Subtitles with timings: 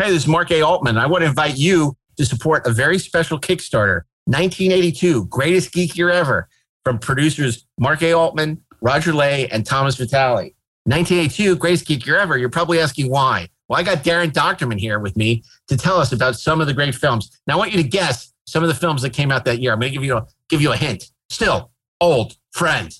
[0.00, 0.62] Hey, this is Mark A.
[0.62, 0.96] Altman.
[0.96, 6.08] I want to invite you to support a very special Kickstarter 1982, greatest geek year
[6.08, 6.48] ever,
[6.84, 8.14] from producers Mark A.
[8.14, 10.54] Altman, Roger Lay, and Thomas Vitale.
[10.84, 12.38] 1982, greatest geek year ever.
[12.38, 13.50] You're probably asking why.
[13.68, 16.72] Well, I got Daren Dochterman here with me to tell us about some of the
[16.72, 17.38] great films.
[17.46, 19.74] Now, I want you to guess some of the films that came out that year.
[19.74, 21.10] I'm going to give you a, give you a hint.
[21.28, 22.90] Still, old, friend.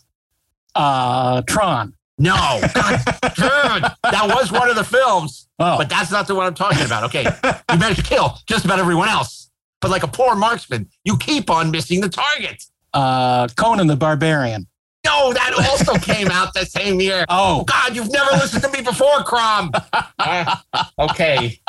[0.75, 1.95] Uh, Tron.
[2.21, 2.35] No,
[2.75, 3.01] God,
[3.35, 6.85] dude, that was one of the films, Oh, but that's not the one I'm talking
[6.85, 7.05] about.
[7.05, 11.17] Okay, you managed to kill just about everyone else, but like a poor marksman, you
[11.19, 12.65] keep on missing the target.
[12.95, 14.67] uh, Conan the Barbarian.
[15.05, 17.25] No, that also came out that same year.
[17.29, 19.71] Oh, God, you've never listened to me before, Crom.
[20.19, 20.57] Uh,
[20.99, 21.61] okay,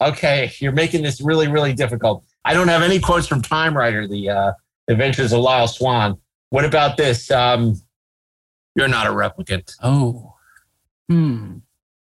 [0.00, 2.24] okay, you're making this really, really difficult.
[2.44, 4.52] I don't have any quotes from Time Rider, the uh,
[4.88, 6.18] Adventures of Lyle Swann.
[6.50, 7.30] What about this?
[7.30, 7.80] Um,
[8.74, 9.72] you're not a replicant.
[9.82, 10.34] oh.
[11.08, 11.58] Hmm.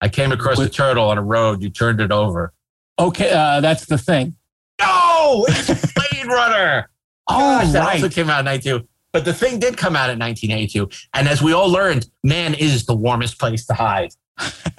[0.01, 1.63] I came across a turtle on a road.
[1.63, 2.53] You turned it over.
[2.99, 4.35] Okay, uh, that's the thing.
[4.81, 6.91] No, it's a Blade Runner.
[7.29, 7.95] Oh, Gosh, that right.
[7.95, 8.87] also came out in 92.
[9.13, 10.89] But the thing did come out in 1982.
[11.13, 14.13] And as we all learned, man is the warmest place to hide.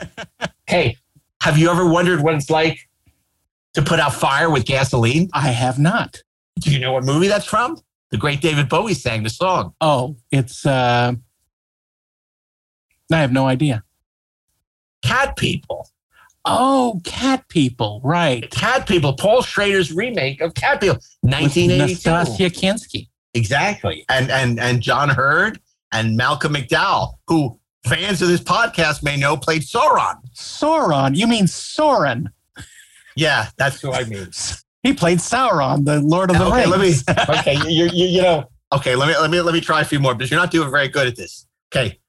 [0.66, 0.95] hey,
[1.41, 2.88] have you ever wondered what it's like
[3.73, 5.28] to put out fire with gasoline?
[5.34, 6.22] I have not.
[6.61, 7.81] Do you know what movie that's from?
[8.11, 9.73] The great David Bowie sang the song.
[9.81, 10.66] Oh, it's.
[10.66, 11.16] Uh,
[13.11, 13.84] I have no idea.
[15.02, 15.90] Cat People.
[16.45, 18.50] Oh, Cat People, right?
[18.52, 22.09] Cat People, Paul Schrader's remake of Cat People, With 1982.
[22.09, 23.09] Nastassja Kinski.
[23.34, 24.06] Exactly.
[24.09, 25.59] And and and John Heard
[25.92, 30.16] and Malcolm McDowell, who fans of this podcast may know played Sauron.
[30.36, 31.16] Sauron.
[31.16, 32.28] You mean Sauron?
[33.16, 34.30] Yeah, that's who I mean.
[34.84, 37.03] He played Sauron, the Lord of the okay, Rings.
[37.08, 39.81] let me okay, you, you you know, okay, let me let me let me try
[39.81, 41.45] a few more because you're not doing very good at this.
[41.73, 42.00] Okay.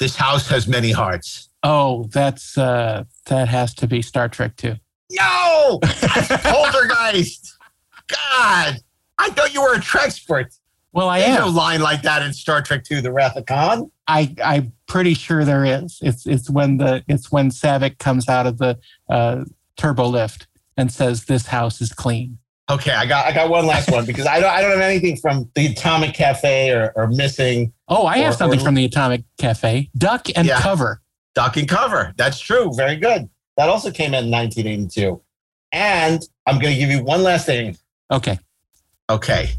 [0.00, 1.50] This house has many hearts.
[1.64, 4.74] Oh, that's uh, that has to be Star Trek too.
[5.10, 5.80] No,
[6.44, 7.56] Poltergeist.
[8.08, 8.76] God,
[9.18, 10.52] I thought you were a Trek expert.
[10.92, 11.54] Well, I There's no am.
[11.54, 13.90] line like that in Star Trek II, The Wrath of Khan.
[14.06, 15.98] I I'm pretty sure there is.
[16.02, 19.44] It's it's when the it's when Saavik comes out of the uh,
[19.76, 22.38] turbo lift and says, "This house is clean."
[22.70, 25.16] Okay, I got I got one last one because I don't I don't have anything
[25.16, 29.24] from the Atomic Cafe or, or missing Oh, I have something or- from the Atomic
[29.38, 29.90] Cafe.
[29.96, 30.60] Duck and Yeah.
[30.60, 31.00] cover.
[31.34, 32.12] Duck and Cover.
[32.16, 32.72] That's true.
[32.74, 33.28] Very good.
[33.56, 35.20] That also came out in 1982.
[35.72, 37.76] And I'm going to give you one last thing.
[38.10, 38.38] Okay.
[39.10, 39.50] Okay.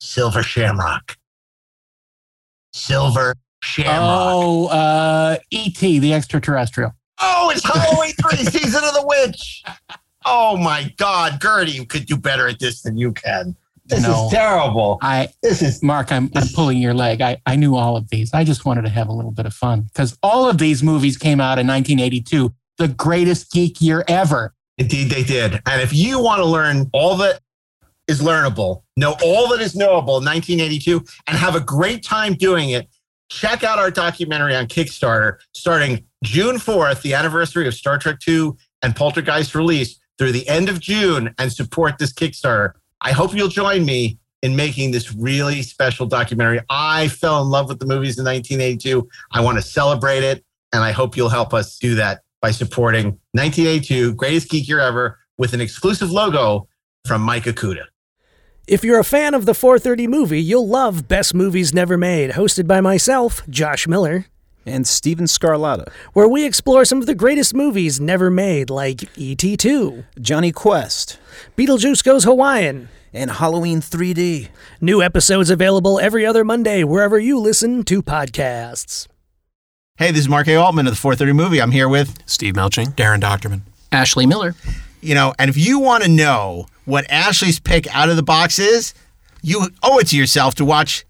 [0.00, 1.16] Silver Shamrock.
[2.72, 3.94] Silver Shamrock.
[4.02, 5.98] Oh, uh, E.T.
[6.00, 6.92] the extraterrestrial.
[7.20, 9.62] Oh, it's Halloween 3 Season of the Witch.
[10.24, 11.40] Oh my God.
[11.40, 13.56] Gertie you could do better at this than you can.
[13.86, 14.26] This No.
[14.26, 14.98] is terrible.
[15.02, 17.20] I This is Mark, I'm, I'm pulling your leg.
[17.20, 18.32] I, I knew all of these.
[18.32, 21.16] I just wanted to have a little bit of fun because all of these movies
[21.16, 24.54] came out in 1982, the greatest geek year ever.
[24.78, 25.60] Indeed, they did.
[25.66, 27.40] And if you want to learn all that
[28.08, 32.88] is learnable, know all that is knowable 1982, and have a great time doing it,
[33.30, 38.52] check out our documentary on Kickstarter starting June 4th, the anniversary of Star Trek II
[38.82, 42.72] and Poltergeist release, through the end of June, and support this Kickstarter.
[43.00, 46.60] I hope you'll join me in making this really special documentary.
[46.68, 49.08] I fell in love with the movies in 1982.
[49.32, 53.18] I want to celebrate it, and I hope you'll help us do that by supporting
[53.32, 56.68] 1982 Greatest Geek Year Ever with an exclusive logo
[57.06, 57.84] from Mike Okuda.
[58.66, 62.66] If you're a fan of the 430 movie, you'll love Best Movies Never Made, hosted
[62.66, 64.26] by myself, Josh Miller,
[64.66, 69.56] and Steven Scarlatta, where we explore some of the greatest movies never made, like E.T.
[69.56, 71.18] 2, Jonny Quest,
[71.56, 72.88] Beetlejuice Goes Hawaiian.
[73.12, 74.48] and Halloween 3D.
[74.80, 79.06] New episodes available every other Monday, wherever you listen to podcasts.
[79.96, 80.56] Hey, this is Mark A.
[80.56, 81.62] Altman of the 430 Movie.
[81.62, 83.60] I'm here with, Steve Melching, Daren Dochterman.
[83.92, 84.56] Ashley Miller.
[85.00, 88.58] you know, and if you want to know what Ashley's pick out of the box
[88.58, 88.92] is,
[89.42, 91.04] you owe it to yourself to watch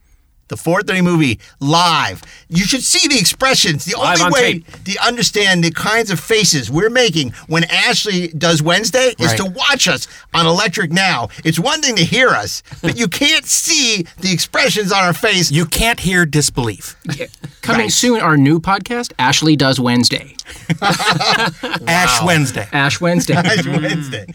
[0.49, 2.22] the 430 movie live.
[2.49, 3.84] You should see the expressions.
[3.84, 4.84] The Live only on way tape.
[4.84, 9.36] to understand the kinds of faces we're making when Ashley does Wednesday is Right.
[9.39, 11.28] to watch us on Electric Now.
[11.45, 15.51] It's one thing to hear us, but you can't see the expressions on our face.
[15.51, 16.97] You can't hear disbelief.
[17.63, 17.92] Coming Right.
[17.92, 20.36] soon, our new podcast, Ashley Does Wednesday.
[20.83, 22.68] Ash Wednesday.
[22.72, 23.34] Ash Wednesday.
[23.36, 24.27] It's Wednesday.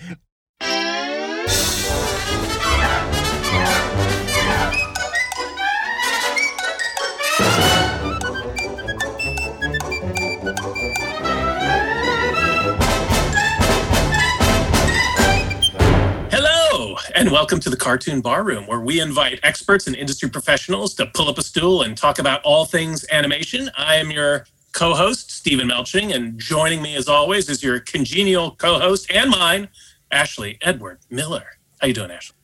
[17.19, 21.05] And welcome to the Cartoon Bar Room, where we invite experts and industry professionals to
[21.07, 23.69] pull up a stool and talk about all things animation.
[23.77, 29.11] I am your co-host Steven Melching, and joining me as always is your congenial co-host
[29.11, 29.67] and mine,
[30.09, 31.43] Ashley Edward Miller.
[31.81, 32.37] How you doing, Ashley?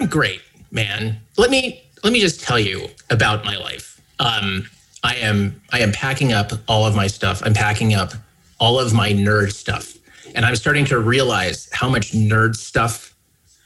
[0.00, 0.40] I'm great,
[0.70, 1.20] man.
[1.36, 4.00] Let me let me just tell you about my life.
[4.18, 4.66] Um,
[5.02, 7.42] I am I am packing up all of my stuff.
[7.44, 8.14] I'm packing up
[8.58, 9.98] all of my nerd stuff,
[10.34, 13.13] and I'm starting to realize how much nerd stuff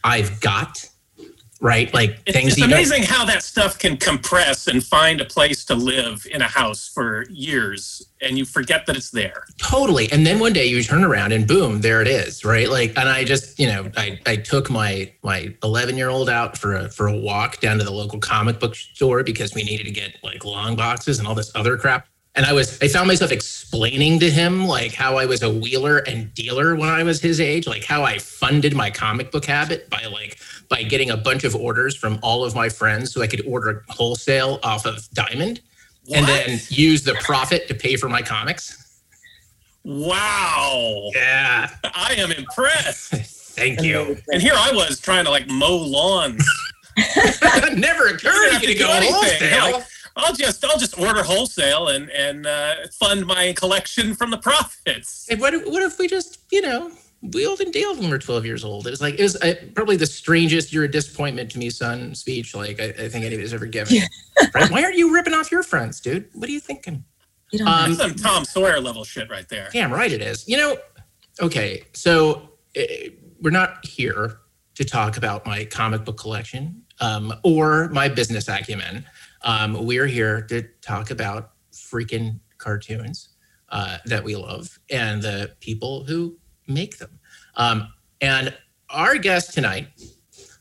[0.08, 0.88] I've got.
[1.60, 5.64] Right, like It's, things it's amazing how that stuff can compress and find a place
[5.64, 9.44] to live in a house for years, and you forget that it's there.
[9.60, 10.08] Totally.
[10.12, 12.70] And then one day you turn around and boom, there it is, right?
[12.70, 16.56] Like, and I just, you know, I, I took my my 11 year old out
[16.56, 19.86] for a for a walk down to the local comic book store because we needed
[19.86, 22.06] to get like long boxes and all this other crap.
[22.38, 25.98] And I was I found myself explaining to him like how I was a wheeler
[25.98, 29.90] and dealer when I was his age, like how I funded my comic book habit
[29.90, 30.38] by like
[30.68, 33.84] by getting a bunch of orders from all of my friends so I could order
[33.88, 35.62] wholesale off of Diamond
[36.14, 39.02] and then use the profit to pay for my comics.
[39.82, 41.70] Wow, Yeah.
[41.82, 43.10] I am impressed.
[43.56, 44.16] Thank you.
[44.28, 46.48] And here I was trying to like mow lawns.
[47.74, 49.12] Never occurred to to to go anything.
[49.12, 49.82] wholesale.
[50.18, 54.38] Like, I'll just I'll just order wholesale and and uh, fund my collection from the
[54.38, 55.26] profits.
[55.28, 56.90] Hey, what, if- what if we just, you know,
[57.32, 58.86] wheeled and dealed when we were 12 years old?
[58.86, 62.14] It was like, it was uh, probably the strangest, you're a disappointment to me, son
[62.14, 63.98] speech like I, I think anybody's ever given.
[64.54, 64.70] right?
[64.70, 66.28] Why aren't you ripping off your friends, dude?
[66.34, 67.04] What are you thinking?
[67.52, 69.68] You don't Um, That's some Tom Sawyer level shit right there.
[69.72, 70.46] Damn right it is.
[70.48, 70.76] You know,
[71.40, 72.82] okay, so uh,
[73.40, 74.40] we're not here
[74.74, 79.04] to talk about my comic book collection um, or my business acumen.
[79.42, 83.30] Um, we're here to talk about freaking cartoons
[83.70, 86.36] uh, that we love and the people who
[86.66, 87.18] make them.
[87.56, 88.56] Um, and
[88.90, 89.88] our guest tonight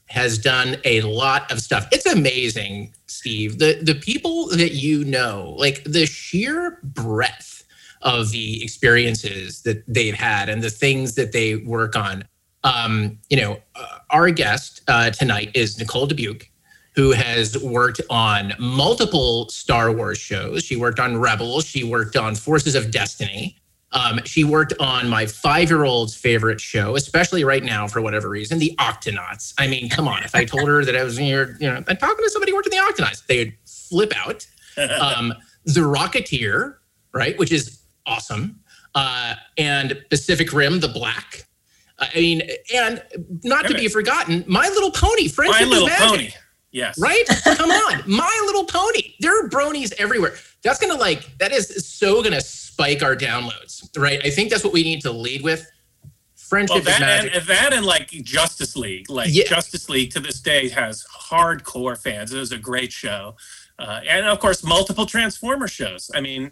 [0.07, 1.87] has done a lot of stuff.
[1.91, 3.59] It's amazing, Steve.
[3.59, 7.65] The the people that you know, like the sheer breadth
[8.01, 12.23] of the experiences that they've had and the things that they work on.
[12.63, 16.47] Um, you know, uh, our guest uh, tonight is Nicole Dubuc,
[16.97, 20.63] who has worked on multiple Star Wars shows.
[20.63, 21.63] She worked on Rebels.
[21.63, 23.55] She worked on Forces of Destiny.
[23.91, 28.75] Um, she worked on my five-year-old's favorite show, especially right now for whatever reason, the
[28.79, 29.53] Octonauts.
[29.59, 30.23] I mean, come on!
[30.23, 32.57] If I told her that I was here, you know, I'm talking to somebody who
[32.57, 34.45] worked in the Octonauts, they would flip out.
[34.77, 35.33] Um,
[35.65, 36.75] the Rocketeer,
[37.11, 38.59] right, which is awesome,
[38.93, 41.47] uh, and Pacific Rim, the Black.
[41.97, 42.43] I mean,
[42.75, 43.03] and
[43.43, 46.09] not to be forgotten, My Little Pony, Friendship My is Little Magic.
[46.09, 46.29] Pony.
[46.71, 46.99] Yes.
[46.99, 47.23] Right?
[47.55, 48.03] Come on.
[48.05, 49.13] My Little Pony.
[49.19, 50.35] There are bronies everywhere.
[50.63, 54.19] That's going to like, that is so going to spike our downloads, right?
[54.25, 55.65] I think that's what we need to lead with.
[56.35, 57.35] Friendship Well, that is magic.
[57.35, 59.45] and, that and like Justice League, like Yeah.
[59.47, 62.31] Justice League to this day has hardcore fans.
[62.33, 63.35] It was a great show,
[63.79, 66.09] uh, and of course, multiple Transformer shows.
[66.15, 66.51] I mean,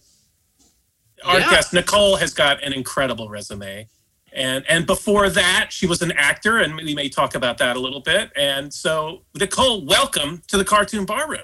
[1.23, 1.49] our Yeah.
[1.49, 3.87] guest Nicole has got an incredible resume,
[4.35, 7.79] and and before that, she was an actor, and we may talk about that a
[7.79, 8.31] little bit.
[8.35, 11.41] And so, Nicole, welcome to the Cartoon Bar Room.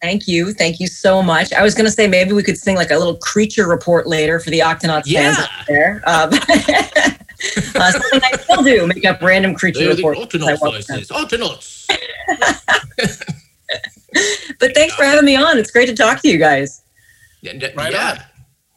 [0.00, 0.52] Thank you.
[0.52, 1.52] Thank you so much.
[1.52, 4.40] I was going to say maybe we could sing like a little creature report later
[4.40, 6.02] for the Octonauts fans out there.
[6.04, 6.30] Um,
[7.76, 10.34] uh, something I still do, make up random creature They're the reports.
[10.34, 11.08] Octonaut I welcome voices.
[11.08, 11.88] Octonauts.
[14.58, 15.58] But thanks for having me on.
[15.58, 16.82] It's great to talk to you guys.
[17.48, 18.10] And, Right yeah.
[18.10, 18.18] on.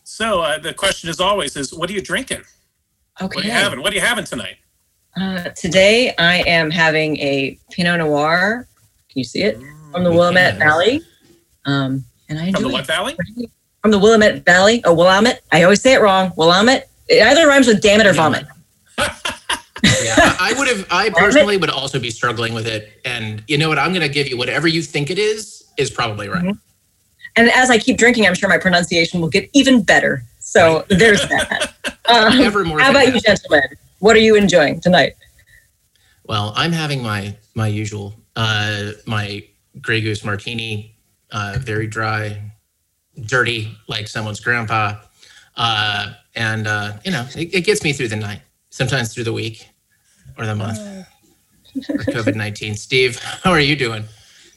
[0.04, 2.44] So uh, the question, as always, is what are you drinking?
[3.22, 3.36] Okay.
[3.38, 3.82] What are you having?
[3.82, 4.58] What are you having tonight?
[5.16, 8.68] Uh, today I am having a Pinot Noir.
[9.10, 9.58] Can you see it?
[9.92, 10.63] From the Willamette Yes.
[10.63, 11.01] Valley.
[11.66, 12.74] Um, and I enjoy From the it.
[12.74, 13.16] what valley?
[13.82, 14.82] From the Willamette Valley.
[14.84, 15.42] Oh, Willamette.
[15.51, 16.34] I always say it wrong.
[16.36, 16.89] Willamette.
[17.08, 18.46] It either rhymes with damn it or vomit.
[20.04, 20.88] Yeah, I, I would have.
[20.89, 23.00] I personally would also be struggling with it.
[23.06, 23.78] And you know what?
[23.78, 26.44] I'm going to give you whatever you think it is is probably right.
[26.44, 26.58] Mhm.
[27.36, 30.24] And as I keep drinking, I'm sure my pronunciation will get even better.
[30.56, 31.74] So there's that.
[32.08, 32.80] Um, Ever more.
[32.80, 33.64] how about you, gentlemen?
[34.00, 35.16] What are you enjoying tonight?
[36.24, 39.44] Well, I'm having my my usual uh, my
[39.82, 40.96] Grey Goose Martini,
[41.32, 42.42] uh, very dry,
[43.26, 45.02] dirty like someone's grandpa,
[45.58, 49.34] uh, and uh, you know it, it gets me through the night, sometimes through the
[49.34, 49.68] week
[50.38, 50.80] or the month
[51.90, 52.76] or COVID nineteen.
[52.76, 54.06] Steve, how are you doing?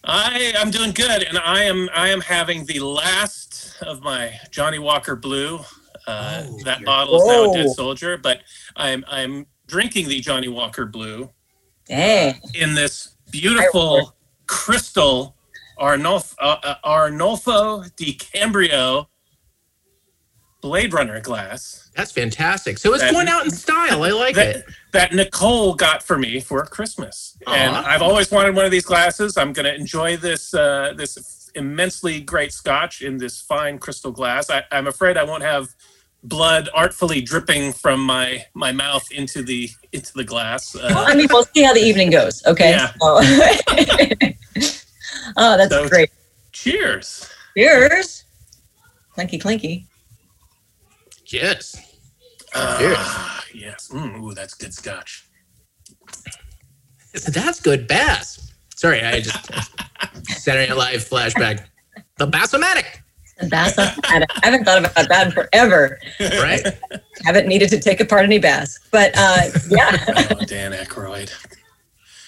[0.05, 4.79] I am doing good, and I am I am having the last of my Johnnie
[4.79, 5.61] Walker Blue.
[6.09, 8.41] Uh, Oh, that you're- bottle is now a dead soldier, but
[8.77, 11.31] I'm I'm drinking the Johnnie Walker Blue
[11.87, 12.41] Dang.
[12.55, 15.37] in this beautiful crystal
[15.79, 19.09] Arnolfo, uh, uh, Arnolfo di Cambrio
[20.61, 22.79] Blade Runner glass That's fantastic.
[22.79, 24.03] So it's That- going out in style.
[24.03, 24.65] I like that it.
[24.93, 29.37] that Nicole got for me for Christmas, and I've always wanted one of these glasses.
[29.37, 34.13] I'm going to enjoy this uh, this this immensely great scotch in this fine crystal
[34.13, 34.51] glass.
[34.51, 35.69] I, I'm afraid I won't have
[36.29, 40.75] blood artfully dripping from my my mouth into the into the glass.
[40.77, 42.43] Uh, I mean, we'll see how the evening goes.
[42.47, 42.71] Okay.
[42.71, 42.93] Yeah.
[43.01, 43.09] So-
[45.37, 46.11] oh, that's So- great.
[46.53, 47.29] cheers.
[47.57, 48.25] Cheers.
[49.15, 49.87] Clinky, clinky.
[51.27, 51.77] Yes.
[52.55, 53.89] Ah, yes.
[53.93, 55.25] Mm, ooh, that's good scotch.
[57.33, 58.53] That's good bass.
[58.77, 59.51] Sorry, I just
[60.41, 61.65] Saturday Night Live flashback.
[62.19, 63.03] The Bassomatic, And
[63.49, 64.31] bass up at it.
[64.43, 65.99] I haven't thought about that in forever.
[66.21, 66.63] right?
[67.25, 68.79] Haven't needed to take apart any bass.
[68.91, 70.05] But uh, yeah.
[70.31, 71.33] Oh, Dan Aykroyd.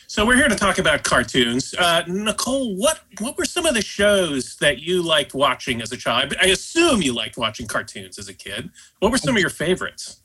[0.06, 1.72] So we're here to talk about cartoons.
[1.78, 5.96] Uh, Nicole, what what were some of the shows that you liked watching as a
[5.96, 6.34] child?
[6.40, 8.70] I assume you liked watching cartoons as a kid.
[8.98, 10.20] What were some of your favorites?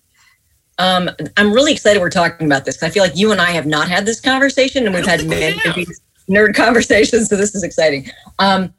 [0.79, 3.65] Um, I'm really excited we're talking about this I feel like you and I have
[3.65, 5.67] not had this conversation and we've had many have.
[5.67, 7.29] of these nerd conversations.
[7.29, 8.09] So this is exciting.
[8.39, 8.73] Um,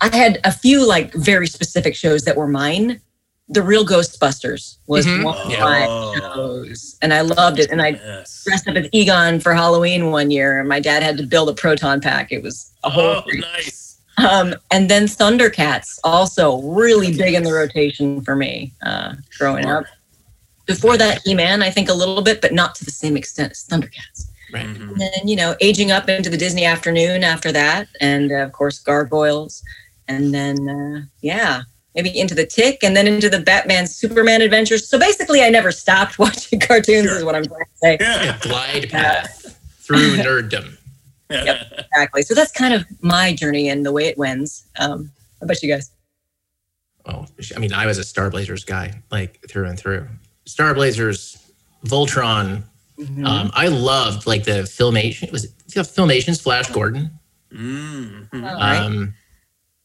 [0.00, 3.00] I had a few like very specific shows that were mine.
[3.48, 5.24] The Real Ghostbusters was Mhm.
[5.24, 5.64] one of Yeah.
[5.64, 7.70] my shows, and I loved it.
[7.70, 8.42] And I Yes.
[8.46, 11.52] dressed up as Egon for Halloween one year, and my dad had to build a
[11.52, 12.30] proton pack.
[12.30, 13.40] It was a whole Oh, thing.
[13.40, 13.96] nice.
[14.18, 19.84] Um, and then Thundercats, also really big in the rotation for me uh, growing up.
[20.66, 23.52] Before that, He Man, I think a little bit, but not to the same extent
[23.52, 24.26] as Thundercats.
[24.52, 24.66] Right.
[24.66, 24.92] Mhm.
[24.92, 28.52] And then, you know, aging up into the Disney afternoon after that, and uh, of
[28.52, 29.62] course, Gargoyles.
[30.10, 31.62] And then, uh, yeah,
[31.94, 34.88] maybe into the Tick, and then into the Batman Superman adventures.
[34.88, 37.16] So basically, I never stopped watching cartoons, Sure.
[37.18, 37.96] is what I'm trying to say.
[38.00, 38.38] Yeah.
[38.42, 40.76] Glide path through nerddom.
[41.30, 41.86] Yep.
[41.92, 42.22] Exactly.
[42.22, 44.64] So that's kind of my journey and the way it wins.
[44.80, 45.92] Um, how about you guys?
[47.06, 47.24] Oh,
[47.54, 50.08] I mean, I was a Star Blazers guy, like through and through.
[50.46, 51.38] Star Blazers,
[51.86, 52.64] Voltron.
[52.98, 53.24] Mm-hmm.
[53.24, 55.30] Um, I loved like the filmation.
[55.30, 56.42] Was it Filmations?
[56.42, 57.12] Flash Gordon.
[57.54, 58.26] Mhm.
[58.34, 58.78] All right.
[58.78, 59.14] Um,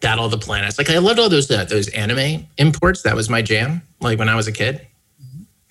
[0.02, 0.78] Battle of the Planets.
[0.78, 3.02] Like I loved all those uh, those anime imports.
[3.04, 3.82] That was my jam.
[4.02, 4.86] Like when I was a kid,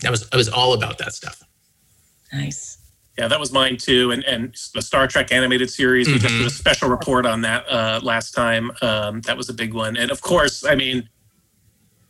[0.01, 1.43] that was I was all about that stuff.
[2.33, 2.79] nice.
[3.19, 4.11] Yeah, that was mine too.
[4.11, 7.65] And and the Star Trek animated series, we just did a special report on that
[7.69, 8.73] uh, last time.
[8.83, 9.97] Um, that was a big one.
[9.97, 11.09] And of course, I mean,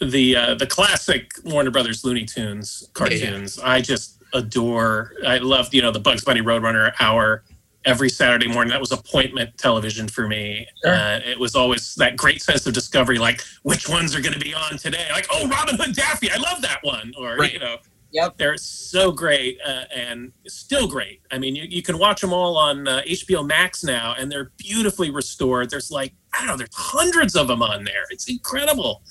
[0.00, 3.58] the uh, the classic Warner Brothers Looney Tunes cartoons.
[3.58, 5.12] I just adore.
[5.26, 7.44] I loved you know the Bugs Bunny Roadrunner hour
[7.84, 8.70] every Saturday morning.
[8.70, 10.66] That was appointment television for me.
[10.84, 10.94] Sure.
[10.94, 13.18] Uh, it was always that great sense of discovery.
[13.18, 15.06] Like which ones are going to be on today?
[15.12, 17.12] Like oh, Robin Hood Daffy, I love that one.
[17.18, 17.52] Or Right.
[17.52, 17.76] you know.
[18.12, 18.36] Yep.
[18.36, 21.20] They're so great uh, and still great.
[21.32, 24.52] I mean, you, you can watch them all on uh, HBO Max now, and they're
[24.56, 25.68] beautifully restored.
[25.68, 28.04] There's like, I don't know, there's hundreds of them on there.
[28.10, 29.02] It's incredible.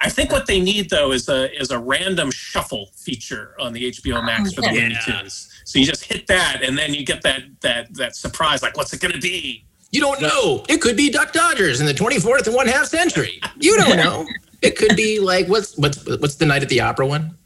[0.00, 3.90] I think what they need though is a is a random shuffle feature on the
[3.90, 4.68] HBO Max for the.
[4.68, 5.48] Looney Tunes.
[5.64, 8.92] So you just hit that, and then you get that that that surprise, like what's
[8.92, 9.64] it going to be?
[9.92, 10.64] You don't know.
[10.68, 13.40] It could be Duck Dodgers in the 24th and one half century.
[13.58, 14.26] You don't know.
[14.62, 17.36] It could be like what's what's what's the night at the opera one?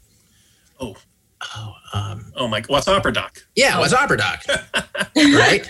[0.79, 0.95] Oh.
[1.55, 3.45] Oh, um, Oh my, what's Opera Doc?
[3.55, 4.43] yeah, what's opera doc?
[5.15, 5.69] right?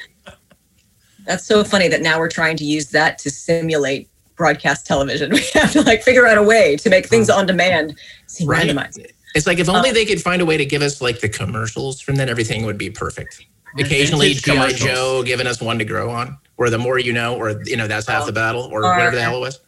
[1.26, 5.32] That's so funny that now we're trying to use that to simulate broadcast television.
[5.34, 8.68] We have to like figure out a way to make things on demand seem Right.
[8.70, 9.06] randomized.
[9.36, 11.30] It's like if only Um, they could find a way to give us like the
[11.30, 13.42] commercials from then everything would be perfect.
[13.78, 14.72] Occasionally G.I.
[14.72, 17.88] Joe giving us one to grow on, or the more you know, or you know,
[17.88, 19.60] that's half the battle, or Or- whatever the hell it was.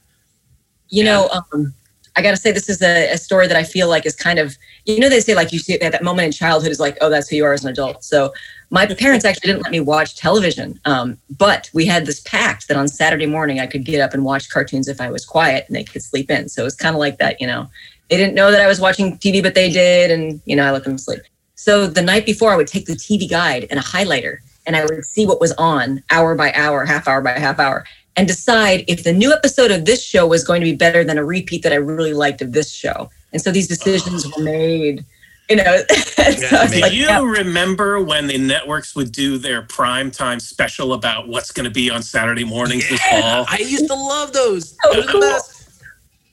[0.89, 1.73] You know, um,
[2.15, 4.39] I got to say, this is a, a story that I feel like is kind
[4.39, 6.97] of, you know, they say like you see that, that moment in childhood is like,
[7.01, 8.05] oh, that's who you are as an adult.
[8.05, 8.33] So
[8.69, 12.77] my parents actually didn't let me watch television, um, but we had this pact that
[12.77, 15.75] on Saturday morning I could get up and watch cartoons if I was quiet and
[15.75, 16.49] they could sleep in.
[16.49, 17.69] So it was kind of like that, you know.
[18.09, 20.71] They didn't know that I was watching TV, but they did, and you know, I
[20.71, 21.21] let them sleep.
[21.55, 24.85] So the night before, I would take the TV guide and a highlighter, and I
[24.85, 28.85] would see what was on hour by hour, half hour by half hour, and decide
[28.87, 31.63] if the new episode of this show was going to be better than a repeat
[31.63, 33.09] that I really liked of this show.
[33.33, 35.05] And so these decisions were made.
[35.49, 37.21] You know, so Do like, you yeah.
[37.21, 41.89] remember when the networks would do their prime time special about what's going to be
[41.89, 43.45] on Saturday mornings this fall?
[43.47, 44.75] I used to love those.
[44.85, 45.21] Oh, Those were the cool.
[45.21, 45.53] best.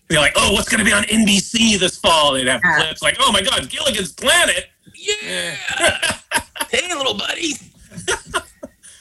[0.09, 2.33] Be like, oh, what's going to be on NBC this fall?
[2.33, 2.76] They'd have Yeah.
[2.83, 4.66] clips like, oh my God, Gilligan's Planet.
[4.94, 5.54] Yeah.
[6.71, 7.52] hey, little buddy.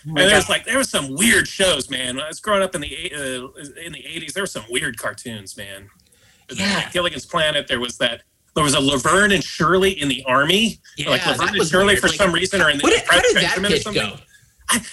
[0.05, 2.17] and there's like there was some weird shows, man.
[2.17, 3.47] When I was growing up in the eight- uh,
[3.83, 5.89] in the eighties, there were some weird cartoons, man.
[6.51, 6.75] Yeah.
[6.75, 7.67] Like Gilligan's Planet.
[7.67, 8.23] There was that.
[8.55, 10.79] There was a Laverne and Shirley in the army.
[10.97, 11.99] Yeah, like Laverne and Shirley weird.
[11.99, 14.15] for Like, some reason are in the What did, how did that Benjamin kid go?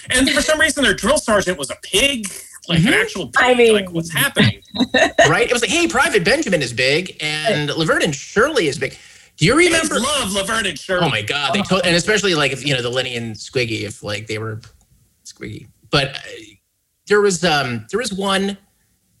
[0.09, 2.27] And for some reason, their drill sergeant was a pig,
[2.67, 3.35] like an actual pig.
[3.43, 4.61] I mean- like what's happening?
[5.29, 5.47] Right?
[5.47, 8.97] It was like, hey, Private Benjamin is big, and Laverne and Shirley is big.
[9.37, 9.99] Do you Kids remember?
[9.99, 11.05] love Laverne and Shirley.
[11.05, 13.81] Oh my god, they told, and especially like if you know the Lenny and Squiggy,
[13.83, 14.59] if like they were
[15.25, 15.67] Squiggy.
[15.89, 16.19] But uh,
[17.07, 18.57] there was um there was one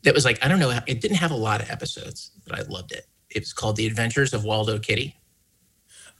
[0.03, 0.69] that was like I don't know.
[0.87, 3.05] It didn't have a lot of episodes, but I loved it.
[3.33, 5.15] It was called The Adventures of Waldo Kitty.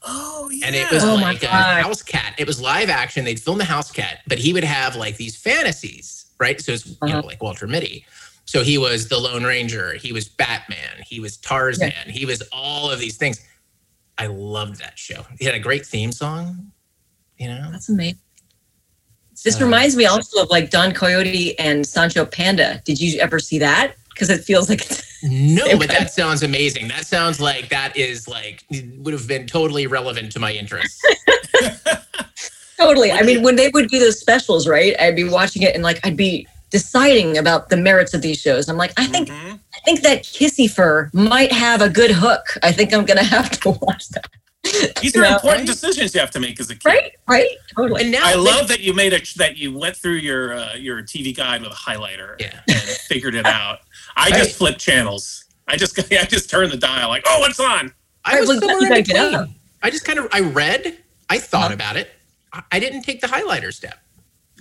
[0.04, 0.68] Oh yeah.
[0.68, 1.84] And it was Oh my like a God.
[1.84, 2.34] house cat.
[2.38, 3.24] It was live action.
[3.24, 6.60] They'd film the house cat, but he would have like these fantasies, right?
[6.60, 7.28] So it's you know Uh-huh.
[7.28, 8.06] like Walter Mitty.
[8.46, 9.94] So he was the Lone Ranger.
[9.94, 11.04] He was Batman.
[11.06, 11.92] He was Tarzan.
[12.08, 13.40] He was all of these things.
[14.18, 15.26] I loved that show.
[15.40, 16.72] He had a great theme song.
[17.38, 18.20] You know, That's amazing.
[19.44, 22.82] This Uh, reminds me also of like Don Coyote and Sancho Panda.
[22.86, 23.96] Did you ever see that?
[24.10, 26.88] Because it feels like it's no, but that sounds amazing.
[26.88, 28.64] That sounds like that is like
[28.98, 31.02] would have been totally relevant to my interests.
[32.78, 33.12] totally.
[33.12, 34.96] I mean, when they would do those specials, right?
[35.00, 38.70] I'd be watching it and like I'd be deciding about the merits of these shows.
[38.70, 39.60] I'm like, I think Mhm.
[39.76, 42.46] I think that Kissyfur might have a good hook.
[42.64, 44.28] I think I'm gonna have to watch that.
[45.02, 45.68] These are know, important right?
[45.68, 46.86] decisions you have to make as a kid.
[46.86, 47.12] Right?
[47.28, 47.50] Right?
[47.76, 48.04] Totally.
[48.04, 50.76] And now I they- love that you made a that you went through your uh,
[50.76, 52.60] your TV guide with a highlighter Yeah.
[52.70, 53.80] and figured it out.
[54.16, 54.38] I Right.
[54.38, 55.46] just flip channels.
[55.68, 57.94] I just I just turn the dial like, oh, what's on?
[58.26, 59.56] I Right, was well, you somewhere in between.
[59.84, 60.98] I just kind of I read,
[61.30, 61.74] I thought Uh-huh.
[61.74, 62.12] about it.
[62.54, 63.98] I, I didn't take the highlighter step,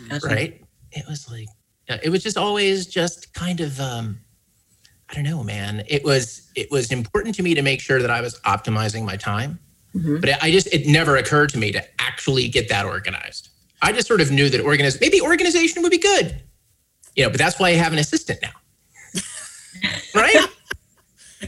[0.09, 0.27] Gotcha.
[0.27, 0.63] right?
[0.93, 1.49] It was like
[1.89, 4.21] uh, it was just always just kind of um
[5.11, 5.83] I don't know, man.
[5.89, 9.17] It was it was important to me to make sure that I was optimizing my
[9.17, 9.59] time,
[9.95, 10.21] Mhm.
[10.21, 13.49] but I just it never occurred to me to actually get that organized.
[13.83, 16.41] I just sort of knew that organize maybe organization would be good,
[17.17, 17.31] you know.
[17.31, 18.53] But that's why I have an assistant now,
[20.15, 20.47] right?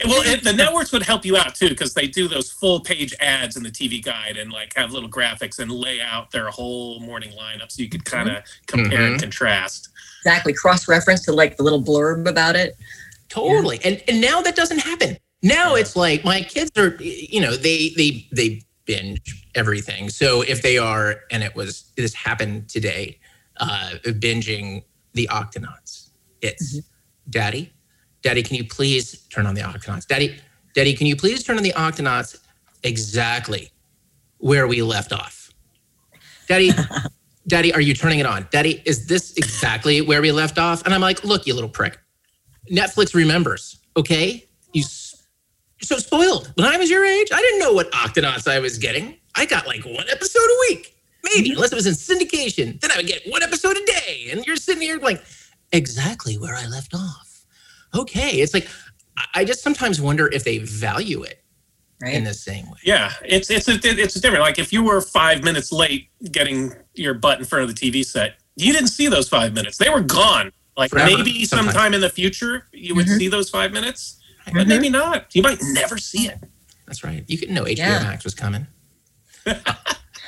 [0.07, 3.15] Well, it, the networks would help you out too because they do those full page
[3.21, 6.99] ads in the TV guide and like have little graphics and lay out their whole
[7.01, 8.27] morning lineup so you could mm-hmm.
[8.29, 9.21] kind of compare and mm-hmm.
[9.21, 9.91] contrast.
[10.21, 10.55] Exactly.
[10.55, 12.77] Cross reference to like the little blurb about it.
[13.29, 13.81] Totally.
[13.85, 15.19] And and now that doesn't happen.
[15.43, 20.09] Now it's like my kids are you know, they they they binge everything.
[20.09, 23.19] So if they are and it was this happened today,
[23.59, 26.09] uh binging the Octonauts.
[26.41, 27.31] It's mm-hmm.
[27.31, 27.73] Daddy,
[28.23, 30.07] Daddy, can you please turn on the Octonauts?
[30.07, 30.39] Daddy,
[30.75, 32.39] Daddy, can you please turn on the Octonauts
[32.83, 33.71] exactly
[34.39, 35.51] where we left off?
[36.49, 36.71] Daddy,
[37.49, 38.47] Daddy, are you turning it on?
[38.51, 40.85] Daddy, is this exactly where we left off?
[40.85, 41.99] And I'm like, look, you little prick.
[42.71, 44.47] Netflix remembers, okay?
[44.73, 44.85] You
[45.83, 46.53] you're so spoiled.
[46.55, 49.17] When I was your age, I didn't know what Octonauts I was getting.
[49.35, 51.57] I got like one episode a week, maybe, mm-hmm.
[51.57, 52.81] unless it was in syndication.
[52.81, 54.29] Then I would get one episode a day.
[54.31, 55.23] And you're sitting here like,
[55.73, 57.32] exactly where I left off.
[57.95, 58.41] Okay.
[58.41, 58.69] It's like,
[59.17, 61.43] I- I just sometimes wonder if they value it
[62.03, 62.15] Right.
[62.15, 62.79] in the same way.
[62.85, 64.43] Yeah, it's it's a, it's different.
[64.43, 68.05] Like if you were five minutes late getting your butt in front of the TV
[68.05, 69.77] set, you didn't see those five minutes.
[69.79, 70.51] They were gone.
[70.77, 71.67] Like Forever, maybe sometime.
[71.67, 73.19] sometime in the future you would Mhm.
[73.19, 74.17] see those five minutes,
[74.49, 74.55] Mhm.
[74.55, 75.27] but maybe not.
[75.35, 76.39] You might never see it.
[76.87, 77.25] That's right.
[77.29, 78.03] You could know HBO Yeah.
[78.03, 78.67] Max was coming.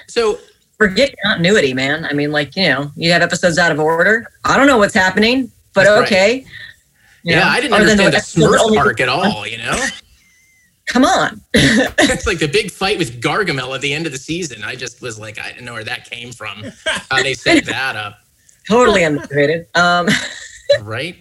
[0.08, 0.38] so
[0.76, 2.04] Forget continuity, man.
[2.04, 4.26] I mean, like, you know, you have episodes out of order.
[4.44, 6.44] I don't know what's happening, but That's right.
[7.24, 9.86] You yeah, know, I didn't other understand the that Smurf arc at all, you know?
[10.86, 11.40] Come on.
[11.54, 14.62] it's like the big fight with Gargamel at the end of the season.
[14.62, 16.64] I just was like, I didn't know where that came from.
[16.84, 18.18] How they set that up,
[18.68, 19.74] totally unmotivated.
[19.74, 20.06] Um,
[20.82, 21.16] right?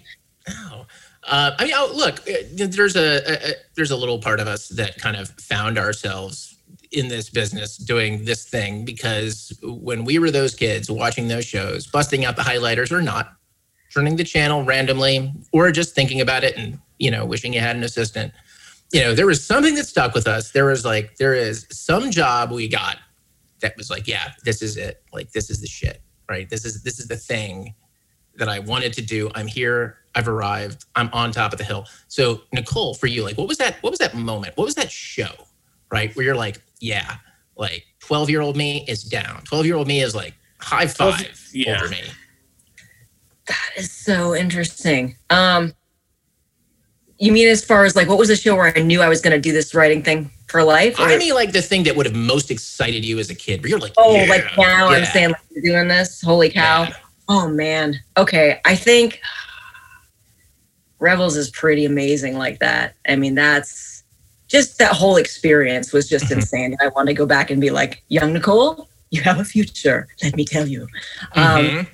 [0.50, 0.86] Oh.
[1.26, 4.48] Uh, I mean, oh, look, uh, there's a, a, a there's a little part of
[4.48, 6.58] us that kind of found ourselves
[6.92, 11.88] in this business doing this thing because when we were those kids watching those shows,
[11.88, 13.38] busting out the highlighters or not,
[13.94, 17.76] turning the channel randomly, or just thinking about it and you know wishing you had
[17.76, 18.34] an assistant.
[18.92, 20.52] You know, there was something that stuck with us.
[20.52, 22.98] There was like there is some job we got
[23.62, 25.04] that was like, yeah, this is it.
[25.12, 26.50] Like this is the shit, right?
[26.50, 27.74] This is this is the thing
[28.36, 29.30] that I wanted to do.
[29.36, 29.98] I'm here.
[30.16, 30.86] I've arrived.
[30.96, 31.86] I'm on top of the hill.
[32.08, 33.82] So Nicole, for you, like, what was that?
[33.82, 34.56] What was that moment?
[34.58, 35.32] What was that show,
[35.92, 36.16] right?
[36.16, 37.18] Where you're like, yeah,
[37.56, 39.42] like 12 year old me is down.
[39.46, 41.78] 12 year old me is like high five yeah.
[41.78, 42.02] over me.
[43.48, 45.16] That is so interesting.
[45.30, 45.74] Um,
[47.20, 49.22] you mean as far as like, what was the show where I knew I was
[49.22, 51.00] going to do this writing thing for life?
[51.00, 53.62] Or- I mean, like the thing that would have most excited you as a kid,
[53.62, 56.22] where you're like, oh, yeah, like now I'm saying like, you're doing this.
[56.22, 56.84] Holy cow.
[56.84, 56.94] yeah.
[57.30, 58.00] Oh man.
[58.18, 58.60] Okay.
[58.66, 59.22] I think
[61.00, 62.96] Rebels is pretty amazing like that.
[63.08, 64.04] I mean, that's
[64.48, 66.36] just that whole experience was just Mhm.
[66.38, 66.78] insane.
[66.82, 70.08] I want to go back and be like, young Nicole, you have a future.
[70.22, 70.88] Let me tell you.
[71.34, 71.88] Um, Mhm.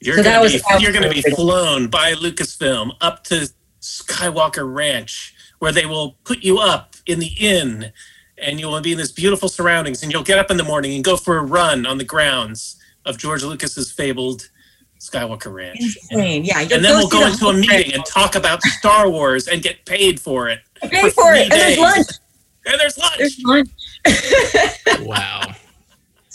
[0.00, 3.48] You're So gonna was be you're gonna be flown by Lucasfilm up to
[3.80, 7.92] Skywalker Ranch, where they will put you up in the inn,
[8.38, 10.94] and you will be in this beautiful surroundings, and you'll get up in the morning
[10.94, 14.48] and go for a run on the grounds of George Lucas's fabled
[15.00, 15.80] Skywalker Ranch.
[15.80, 16.44] insane.
[16.44, 16.60] Yeah.
[16.60, 20.20] And then we'll go into a meeting and talk about Star Wars and get paid
[20.20, 20.60] for it.
[20.82, 21.50] pay for for it.
[21.50, 22.06] three And there's lunch.
[22.66, 23.16] And there's lunch.
[23.18, 23.70] There's lunch.
[25.06, 25.54] wow.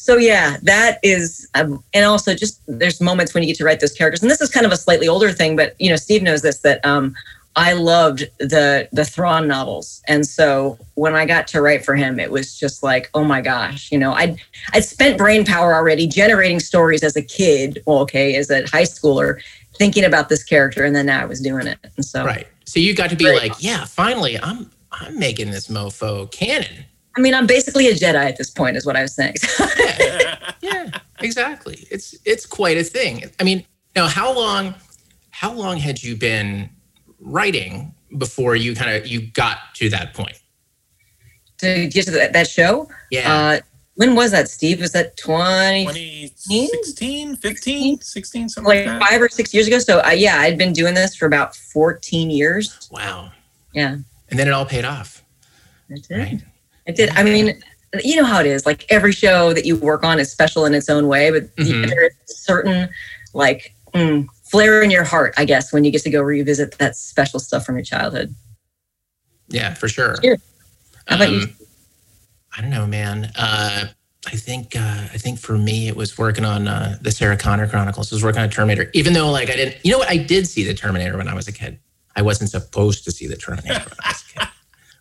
[0.06, 3.80] So yeah, that is, um, and also just there's moments when you get to write
[3.80, 6.22] those characters, and this is kind of a slightly older thing, but you know, Steve
[6.22, 7.15] knows this that um,
[7.56, 12.20] I loved the the Thrawn novels, and so when I got to write for him,
[12.20, 14.39] it was just like, oh my gosh, you know, I'd
[14.74, 18.84] I'd spent brain power already generating stories as a kid, well, okay, as a high
[18.84, 19.41] schooler,
[19.76, 22.46] thinking about this character, and then now I was doing it, and so Right.
[22.65, 26.86] So you got to be like, yeah, finally, I'm I'm making this mofo canon.
[27.17, 29.36] I mean, I'm basically a Jedi at this point, is what I was saying.
[30.62, 31.86] Yeah, exactly.
[31.91, 33.23] It's it's quite a thing.
[33.39, 33.63] I mean,
[33.95, 34.73] now how long
[35.30, 36.69] how long had you been
[37.19, 40.39] writing before you kind of you got to that point?
[41.60, 43.32] to get to that, that show, Yeah.
[43.34, 43.60] uh,
[43.93, 44.82] when was that, Steve?
[44.82, 49.10] Was that 20, 2016, 15, 16, something like like that.
[49.10, 49.80] five or six years ago?
[49.80, 52.89] So uh, yeah, I'd been doing this for about 14 years.
[52.91, 53.32] wow.
[53.73, 53.97] Yeah,
[54.30, 55.23] And then it all paid off.
[55.91, 56.17] I did.
[56.17, 56.41] Right.
[56.88, 57.10] I did.
[57.12, 57.62] I mean,
[58.04, 58.65] you know how it is.
[58.65, 61.88] Like every show that you work on is special in its own way, but Mhm.
[61.89, 62.89] there is a certain
[63.34, 66.95] like mm, flair in your heart, I guess, when you get to go revisit that
[66.95, 68.36] special stuff from your childhood.
[69.48, 70.17] Yeah, for sure.
[70.24, 70.38] Sure.
[71.08, 71.41] How about you?
[71.41, 71.56] Um,
[72.58, 73.32] I don't know, man.
[73.36, 73.88] Uh,
[74.28, 77.67] I think uh, I think for me it was working on uh, the Sarah Connor
[77.67, 78.12] Chronicles.
[78.12, 79.78] I was working on Terminator, even though like I didn't.
[79.86, 80.10] You know what?
[80.10, 81.80] I did see the Terminator when I was a kid.
[82.15, 84.48] I wasn't supposed to see the Terminator when I was a kid,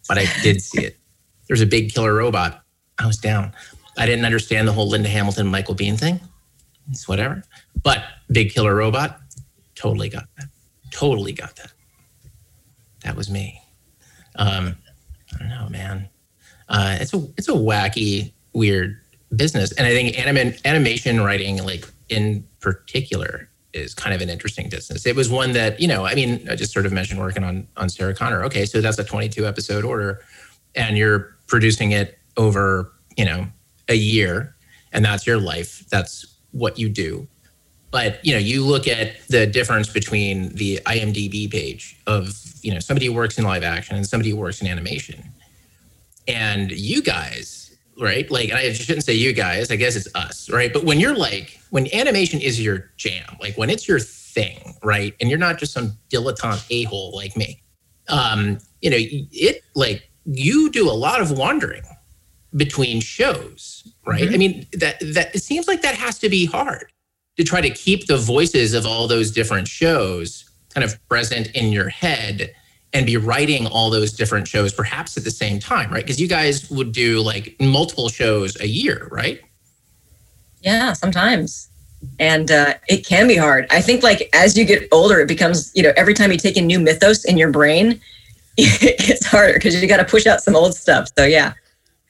[0.09, 0.99] but I did see it.
[1.47, 2.63] There was a big killer robot.
[2.99, 3.53] I was down.
[3.99, 6.21] I didn't understand the whole Linda Hamilton, Michael Biehn thing.
[6.91, 7.43] It's whatever.
[7.83, 9.21] But big killer robot,
[9.75, 10.49] totally got that.
[10.91, 11.73] Totally got that.
[13.03, 13.61] That was me.
[14.37, 14.77] Um,
[15.35, 16.09] I don't know, man.
[16.69, 18.99] Uh, it's a it's a wacky, weird
[19.37, 24.69] business, and I think anim- animation writing, like in particular, is kind of an interesting
[24.69, 25.05] business.
[25.05, 27.69] It was one that you know, I mean, I just sort of mentioned working on
[27.77, 28.45] on Sarah Connor.
[28.45, 30.23] Okay, so that's a 22 episode order,
[30.75, 33.47] and you're producing it over you know
[33.89, 34.55] a year,
[34.93, 35.85] and that's your life.
[35.91, 37.27] That's what you do.
[37.91, 42.81] But you know, you look at the difference between the IMDb page of you know
[42.81, 45.23] somebody who works in live action and somebody who works in animation,
[46.27, 48.29] and you guys, right?
[48.31, 49.71] Like, and I shouldn't say you guys.
[49.71, 50.73] I guess it's us, right?
[50.73, 55.15] But when you're like, when animation is your jam, like when it's your thing, right?
[55.21, 57.63] And you're not just some dilettante a hole like me.
[58.09, 61.83] Um, you know, it like you do a lot of wandering
[62.57, 64.33] between shows, right?
[64.33, 66.93] I mean, that that it seems like that has to be hard
[67.37, 71.73] to try to keep the voices of all those different shows kind of present in
[71.73, 72.55] your head
[72.93, 76.05] and be writing all those different shows perhaps at the same time, right?
[76.05, 79.41] Because you guys would do like multiple shows a year, right?
[80.63, 81.69] Yeah, sometimes.
[82.19, 83.67] And uh, it can be hard.
[83.71, 86.57] I think like as you get older, it becomes, you know, every time you take
[86.57, 88.01] in new mythos in your brain,
[88.57, 91.09] it gets harder because you got to push out some old stuff.
[91.17, 91.55] So yeah.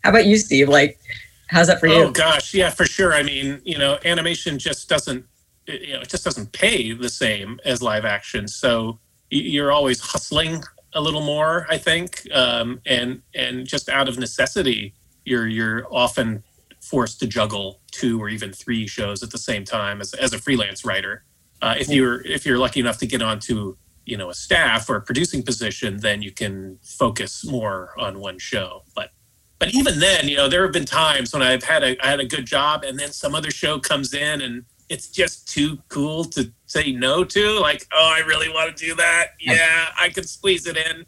[0.03, 0.69] How about you, Steve?
[0.69, 1.01] Like,
[1.49, 1.95] how's that for you?
[1.95, 3.15] Oh gosh, yeah, for sure.
[3.15, 5.25] I mean, you know, animation just doesn't,
[5.67, 8.47] you know, it just doesn't pay the same as live action.
[8.47, 8.99] So
[9.31, 14.95] you're always hustling a little more, I think, um, and and just out of necessity,
[15.25, 16.45] you're you're often
[16.81, 20.39] forced to juggle two or even three shows at the same time as as a
[20.39, 21.25] freelance writer.
[21.63, 24.97] Uh, if you're if you're lucky enough to get onto you know a staff or
[24.97, 28.83] a producing position, then you can focus more on one show.
[28.95, 29.11] But
[29.59, 32.21] but even then, you know, there have been times when I've had a I had
[32.21, 36.25] a good job, and then some other show comes in, and it's just too cool
[36.25, 37.61] to say no to.
[37.61, 39.29] Like, oh, I really want to do that.
[39.41, 41.07] Yeah, I could squeeze it in.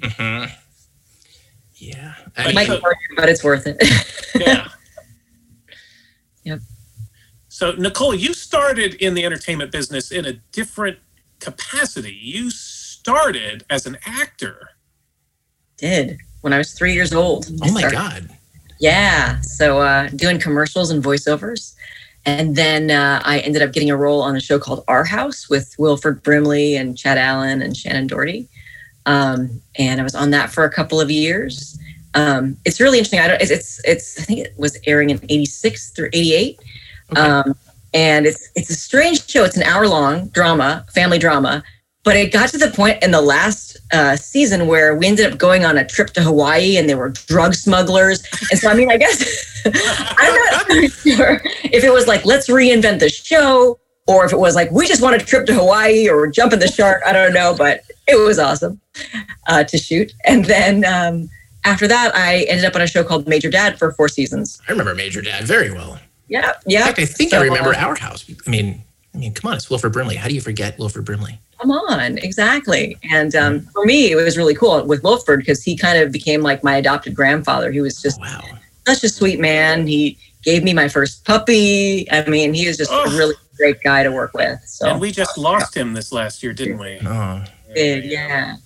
[0.00, 0.52] Mm-hmm.
[1.76, 2.14] Yeah.
[2.36, 3.76] I It might be hard, but it's worth it.
[4.38, 4.68] Yeah.
[6.44, 6.60] Yep.
[7.48, 10.98] So, Nicole, you started in the entertainment business in a different
[11.40, 12.12] capacity.
[12.20, 14.70] You started as an actor.
[15.76, 17.46] Did when I was three years old.
[17.62, 18.28] oh my Started- God.
[18.78, 19.40] Yeah.
[19.40, 21.74] So uh, doing commercials and voiceovers.
[22.24, 25.48] And then uh, I ended up getting a role on a show called Our House
[25.48, 28.48] with Wilford Brimley and Chad Allen and Shannen Doherty.
[29.06, 31.78] Um, and I was on that for a couple of years.
[32.14, 33.20] Um, it's really interesting.
[33.20, 33.40] I don't.
[33.40, 34.18] It's, it's it's.
[34.18, 36.58] I think it was airing in '86 through '88.
[37.12, 37.20] Okay.
[37.20, 37.54] Um,
[37.96, 39.44] and it's it's a strange show.
[39.44, 41.64] It's an hour long drama, family drama.
[42.04, 45.38] But it got to the point in the last uh, season where we ended up
[45.38, 48.22] going on a trip to Hawaii, and there were drug smugglers.
[48.52, 53.00] And so, I mean, I guess I'm not sure if it was like let's reinvent
[53.00, 56.26] the show, or if it was like we just want a trip to Hawaii or
[56.28, 57.02] jump in the shark.
[57.04, 58.78] I don't know, but it was awesome
[59.48, 60.12] uh, to shoot.
[60.26, 61.30] And then um,
[61.64, 64.60] after that, I ended up on a show called Major Dad for four seasons.
[64.68, 65.98] I remember Major Dad very well.
[66.28, 66.84] Yeah, In yeah.
[66.86, 68.24] fact, I think So, I remember uh, Our House.
[68.46, 68.82] I mean,
[69.14, 70.16] I mean, come on, it's Wilford Brimley.
[70.16, 71.38] How do you forget Wilford Brimley?
[71.60, 72.98] Come on, exactly.
[73.10, 76.42] And um, for me, it was really cool with Wilford because he kind of became
[76.42, 77.70] like my adopted grandfather.
[77.72, 78.42] He was just Wow.
[78.86, 79.86] such a sweet man.
[79.86, 82.10] He gave me my first puppy.
[82.12, 83.04] I mean, he was just Oh.
[83.04, 84.60] a really great guy to work with.
[84.66, 86.98] So And we just lost him this last year, didn't we?
[87.06, 87.42] Oh.
[87.74, 88.56] did, yeah.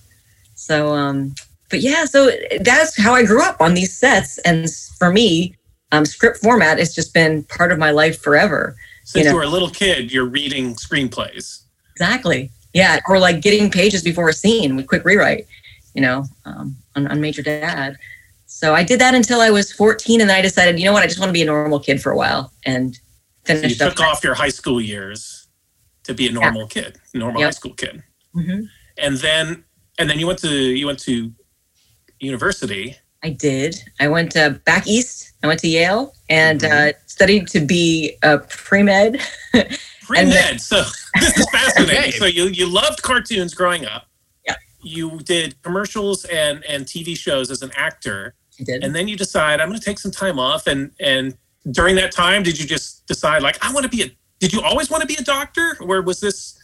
[0.55, 1.33] So, um,
[1.69, 4.37] but yeah, so that's how I grew up on these sets.
[4.39, 4.69] And
[4.99, 5.55] for me,
[5.91, 8.75] um, script format has just been part of my life forever.
[9.03, 9.35] Since you, know.
[9.35, 11.63] were a little kid, you're reading screenplays.
[11.91, 12.49] Exactly.
[12.73, 12.99] Yeah.
[13.07, 15.45] Or like getting pages before a scene with quick rewrite,
[15.93, 17.97] you know, um, on, on Major Dad.
[18.45, 20.21] So I did that until I was 14.
[20.21, 22.01] And then I decided, you know what, I just want to be a normal kid
[22.01, 22.95] for a while and
[23.45, 23.91] So you finished up.
[23.91, 25.47] You took off your high school years
[26.03, 27.47] to be a normal kid, normal Yep.
[27.47, 28.03] high school kid.
[28.35, 28.67] Mhm.
[28.97, 29.63] And then
[29.99, 31.31] and then you went to you went to
[32.19, 32.95] university.
[33.23, 33.75] I did.
[33.99, 35.30] I went uh, back east.
[35.43, 36.89] I went to Yale and Mm-hmm.
[36.89, 39.19] uh, studied to be a pre med.
[40.03, 40.59] Pre med.
[40.59, 40.83] So
[41.19, 42.11] this is fascinating.
[42.19, 44.07] So you you loved cartoons growing up.
[44.45, 44.55] Yeah.
[44.83, 48.83] You did commercials and and TV shows as an actor, I did.
[48.83, 50.67] and then you decide I'm going to take some time off.
[50.67, 51.37] And and
[51.71, 54.07] during that time, did you just decide like I want to be a?
[54.39, 56.57] Did you always want to be a doctor, or was this?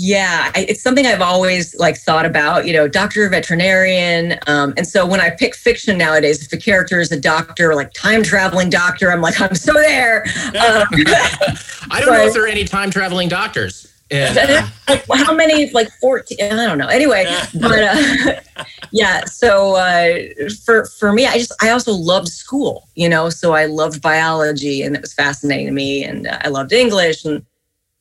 [0.00, 2.68] Yeah, I, it's something I've always like thought about.
[2.68, 7.00] You know, doctor, veterinarian, um, and so when I pick fiction nowadays, if a character
[7.00, 10.24] is a doctor, like time traveling doctor, I'm like, I'm so there.
[10.48, 10.86] Um,
[11.90, 13.92] I don't know if there are any time traveling doctors.
[14.10, 14.36] And,
[14.88, 15.70] like, how many?
[15.70, 16.38] Like fourteen?
[16.40, 16.86] I don't know.
[16.86, 17.26] Anyway,
[17.60, 19.24] but uh, yeah.
[19.24, 22.88] So uh, for for me, I just I also loved school.
[22.94, 26.48] You know, so I loved biology, and it was fascinating to me, and uh, I
[26.48, 27.44] loved English, and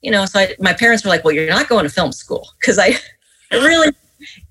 [0.01, 2.49] you know, so I, my parents were like, "Well, you're not going to film school,"
[2.59, 2.97] because I
[3.51, 3.91] I really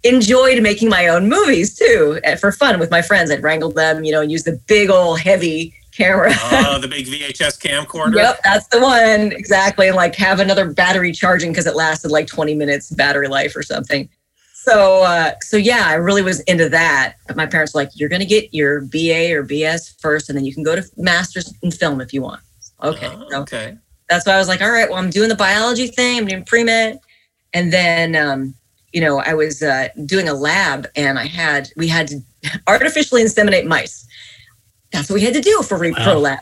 [0.04, 3.30] enjoyed making my own movies too uh, for fun with my friends.
[3.30, 6.32] I'd wrangle them, you know, and use the big old heavy camera.
[6.34, 8.16] Oh, the big VHS camcorder.
[8.16, 9.88] Yep, that's the one exactly.
[9.88, 13.62] And like have another battery charging because it lasted like 20 minutes battery life or
[13.62, 14.08] something.
[14.52, 17.16] So, uh, so yeah, I really was into that.
[17.28, 20.44] But my parents were like, "You're gonna get your BA or BS first, and then
[20.44, 22.40] you can go to masters in film if you want."
[22.82, 23.76] Okay, Oh, so okay.
[24.08, 26.18] That's why I was like, "All right, well, I'm doing the biology thing.
[26.18, 26.98] I'm doing pre med,"
[27.52, 28.54] and then, um,
[28.92, 32.20] you know, I was uh, doing a lab, and I had we had to
[32.66, 34.06] artificially inseminate mice.
[34.92, 36.18] That's what we had to do for Repro Wow.
[36.18, 36.38] Lab.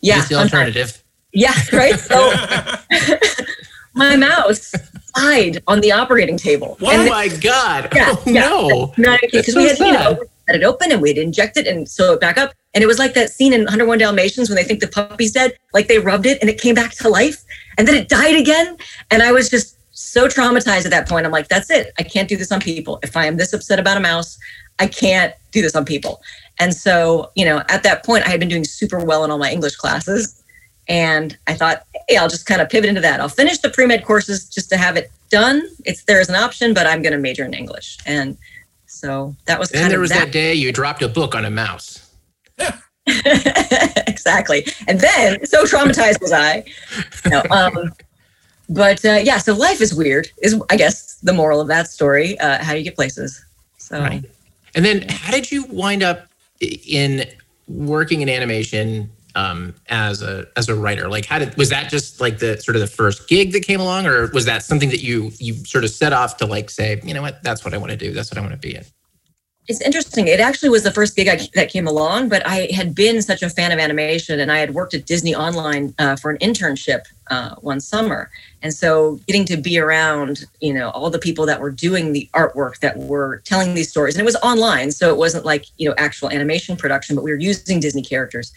[0.00, 1.02] Yeah, the alternative.
[1.32, 1.98] Yeah, right.
[1.98, 2.32] So
[3.94, 4.72] my mouse
[5.16, 6.76] died on the operating table.
[6.82, 7.88] Oh And my God.
[7.94, 8.40] Yeah, oh, yeah.
[8.96, 9.18] no.
[9.22, 11.88] because That's we so had you know cut it open and we'd inject it and
[11.88, 12.52] sew it back up.
[12.74, 15.56] And it was like that scene in 101 Dalmatians when they think the puppy's dead,
[15.72, 17.44] like they rubbed it and it came back to life
[17.78, 18.76] and then it died again.
[19.10, 21.24] And I was just so traumatized at that point.
[21.24, 21.92] I'm like, that's it.
[21.98, 22.98] I can't do this on people.
[23.02, 24.38] If I am this upset about a mouse,
[24.78, 26.20] I can't do this on people.
[26.58, 29.38] And so, you know, at that point, I had been doing super well in all
[29.38, 30.42] my English classes.
[30.88, 33.20] And I thought, hey, I'll just kind of pivot into that.
[33.20, 35.62] I'll finish the pre med courses just to have it done.
[35.84, 37.98] It's there as an option, but I'm going to major in English.
[38.04, 38.36] And
[38.94, 42.10] so that was kind there was that day you dropped a book on a mouse.
[43.06, 44.66] exactly.
[44.86, 46.64] And then, so traumatized was I.
[47.28, 47.92] No, um,
[48.68, 52.38] but uh, yeah, so life is weird, is I guess the moral of that story.
[52.38, 53.44] Uh, how you get places.
[53.78, 54.24] So Right.
[54.74, 56.26] And then how did you wind up
[56.60, 57.26] in
[57.68, 61.08] working in animation um, as a as a writer?
[61.08, 63.80] Like how did was that just like the sort of the first gig that came
[63.80, 67.00] along or was that something that you you sort of set off to like say,
[67.04, 68.12] you know what, that's what I want to do.
[68.12, 68.84] That's what I want to be in.
[69.66, 70.28] It's interesting.
[70.28, 73.42] It actually was the first gig I, that came along, but I had been such
[73.42, 77.04] a fan of animation and I had worked at Disney Online uh, for an internship
[77.30, 78.30] uh, one summer.
[78.60, 82.28] And so getting to be around, you know, all the people that were doing the
[82.34, 84.90] artwork that were telling these stories, and it was online.
[84.90, 88.52] So it wasn't like, you know, actual animation production, but we were using Disney characters.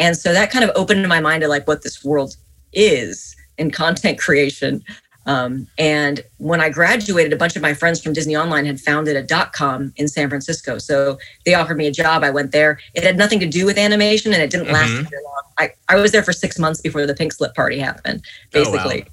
[0.00, 2.34] And so that kind of opened my mind to like what this world
[2.72, 4.82] is in content creation.
[5.26, 9.14] Um, and when I graduated, a bunch of my friends from Disney Online had founded
[9.16, 10.78] a dot com in San Francisco.
[10.78, 12.24] So they offered me a job.
[12.24, 12.80] I went there.
[12.94, 15.08] It had nothing to do with animation and it didn't last Mhm.
[15.10, 15.42] very long.
[15.58, 18.22] I, I was there for six months before the pink slip party happened,
[18.54, 18.72] Oh, wow.
[18.72, 19.04] basically.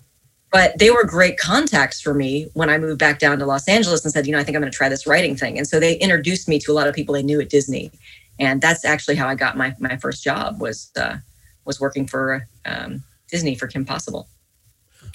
[0.50, 4.06] But they were great contacts for me when I moved back down to Los Angeles
[4.06, 5.58] and said, you know, I think I'm going to try this writing thing.
[5.58, 7.92] And so they introduced me to a lot of people they knew at Disney.
[8.40, 11.18] And that's actually how I got my, my first job was, uh,
[11.66, 14.30] was working for um, Disney for Kim Possible.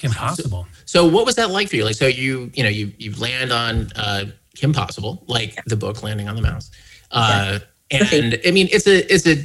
[0.03, 0.67] Impossible.
[0.85, 1.85] So what was that like for you?
[1.85, 6.03] Like so you you know you you land on uh, Kim Possible, like the book
[6.03, 6.71] landing on the mouse.
[7.11, 9.45] Uh, and I mean it's a it's a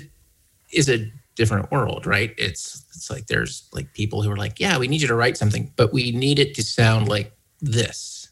[0.72, 2.34] it's a different world, right?
[2.38, 5.38] It's it's like there's like people who are like, yeah, we need you to write
[5.38, 8.30] something, but we need it to sound like this.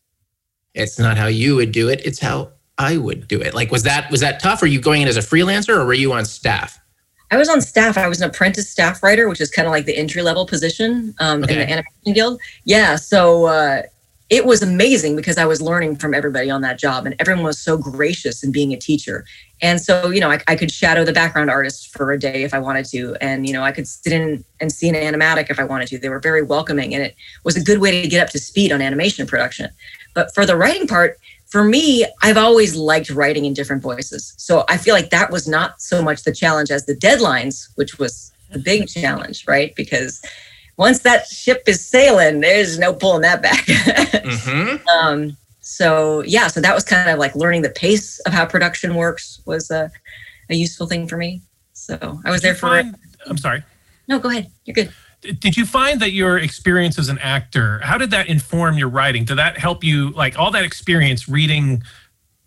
[0.74, 3.54] It's not how you would do it, it's how I would do it.
[3.54, 4.62] Like was that was that tough?
[4.62, 6.80] Are you going in as a freelancer or were you on staff?
[7.32, 7.98] I was on staff.
[7.98, 11.16] I was an apprentice staff writer, which is kind of like the entry level position
[11.20, 12.40] um, in the animation guild.
[12.66, 13.82] Yeah, so uh,
[14.30, 17.58] it was amazing because I was learning from everybody on that job, and everyone was
[17.58, 19.26] so gracious in being a teacher.
[19.62, 22.54] and so you know I, I could shadow the background artist for a day if
[22.54, 25.60] i wanted to and you know i could sit in and see an animatic if
[25.60, 28.22] i wanted to they were very welcoming and it was a good way to get
[28.22, 29.70] up to speed on animation production
[30.14, 34.34] but for the writing part for me i've always liked writing in different voices.
[34.38, 37.98] So i feel like that was not so much the challenge as the deadlines which
[38.00, 39.76] was the big challenge right?
[39.76, 40.22] Because
[40.78, 43.66] once that ship is sailing there's no pulling that back.
[44.26, 44.88] Mm-hmm.
[44.90, 48.96] um, so yeah so that was kind of like learning the pace of how production
[48.96, 49.92] works was a,
[50.50, 51.42] a useful thing for me.
[51.74, 52.96] So i was Did there for find-
[53.28, 53.64] I'm sorry.
[54.08, 54.50] no go ahead.
[54.66, 54.92] You're good
[55.40, 59.26] Did you find that your experience as an actor, how did that inform your writing?
[59.26, 61.84] Did that help you, like all that experience reading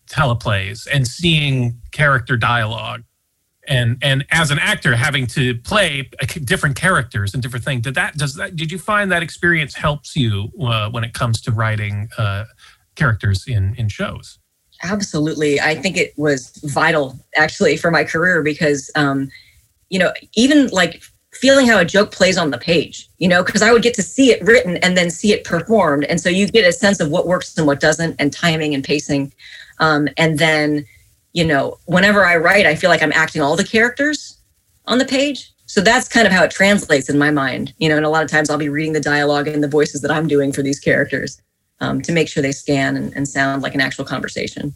[0.09, 3.05] teleplays and seeing character dialogue?
[3.67, 6.09] And and as an actor, having to play
[6.45, 10.17] different characters and different things, did that does that did you find that experience helps
[10.17, 12.45] you uh, when it comes to writing uh,
[12.95, 14.39] characters in in shows?
[14.83, 15.61] Absolutely.
[15.61, 19.29] I think it was vital actually for my career because, um,
[19.91, 21.03] you know, even like
[21.41, 24.03] feeling how a joke plays on the page, you know, because I would get to
[24.03, 26.05] see it written and then see it performed.
[26.05, 28.83] And so you get a sense of what works and what doesn't, and timing and
[28.83, 29.33] pacing.
[29.79, 30.85] Um, and then,
[31.33, 34.39] you know, whenever I write, I feel like I'm acting all the characters
[34.87, 35.53] on the page.
[35.67, 38.25] So that's kind of how it translates in my mind, you know, and a lot
[38.25, 40.81] of times I'll be reading the dialogue and the voices that I'm doing for these
[40.81, 41.41] characters
[41.81, 44.75] um, to make sure they scan and, and sound like an actual conversation.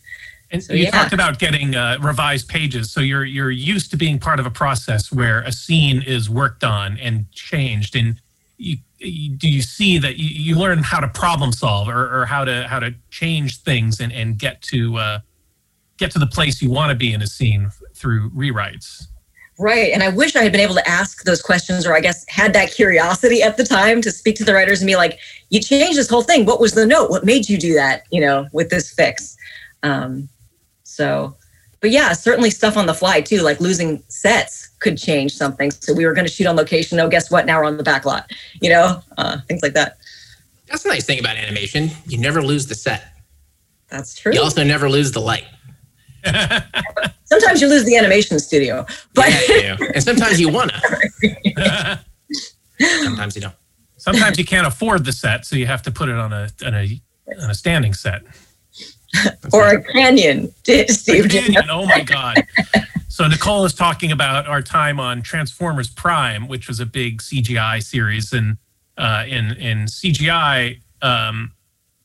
[0.53, 0.91] And So, you yeah.
[0.91, 4.51] talked about getting uh, revised pages, so you're you're used to being part of a
[4.51, 8.21] process where a scene is worked on and changed, and
[8.59, 12.27] you, you do you see that you, you learn how to problem solve or, or
[12.27, 15.19] how to how to change things and, and get to uh,
[15.97, 19.07] get to the place you want to be in a scene through rewrites.
[19.59, 19.93] Right.
[19.93, 22.53] And I wish I had been able to ask those questions or I guess had
[22.55, 25.19] that curiosity at the time to speak to the writers and be like,
[25.51, 26.47] you changed this whole thing.
[26.47, 27.11] What was the note?
[27.11, 29.37] What made you do that, you know, with this fix?
[29.83, 30.29] Um,
[30.93, 31.35] so,
[31.81, 35.71] but yeah, certainly stuff on the fly too, like losing sets could change something.
[35.71, 37.01] So we were going to shoot on location.
[37.01, 37.47] Oh, guess what?
[37.47, 39.99] Now we're on the back lot, you know, uh, things like that.
[40.67, 41.91] That's the nice thing about animation.
[42.07, 43.05] You never lose the set.
[43.89, 44.33] That's true.
[44.33, 45.45] You also never lose the light.
[47.25, 49.91] Sometimes you lose the animation studio, but Yeah, you do.
[49.95, 50.81] and sometimes you wanna.
[52.79, 53.55] Sometimes you don't.
[53.97, 56.75] Sometimes you can't afford the set, so you have to put it on a on
[56.75, 57.01] a,
[57.41, 58.23] on a standing set.
[59.53, 60.53] Or a canyon,
[60.89, 61.29] Steve.
[61.29, 62.47] Canyon, oh my god!
[63.13, 67.83] So Nicole is talking about our time on Transformers Prime, which was a big CGI
[67.83, 68.57] series, and
[68.97, 71.53] uh, in in CGI, um,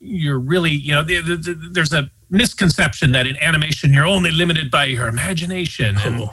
[0.01, 4.31] you're really you know the, the, the, there's a misconception that in animation you're only
[4.31, 5.95] limited by your imagination.
[6.03, 6.29] And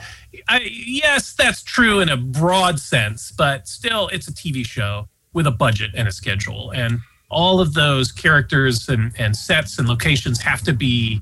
[0.49, 5.47] I, yes, that's true in a broad sense, but still, it's a TV show with
[5.47, 6.99] a budget and a schedule, and
[7.35, 11.21] all of those characters and, and sets and locations have to be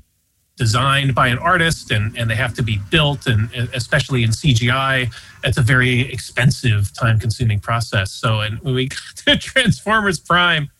[0.56, 5.12] designed by an artist and, and they have to be built and especially in cgi
[5.44, 8.10] it's a very expensive time consuming process.
[8.10, 8.88] So and when we
[9.26, 10.70] got to transformers prime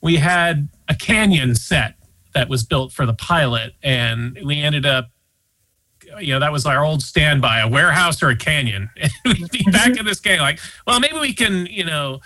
[0.00, 1.94] we had a canyon set
[2.32, 5.10] that was built for the pilot and we ended up
[6.18, 8.90] you know that was our old standby a warehouse or a canyon.
[9.00, 12.20] And we'd be back in this game like well maybe we can you know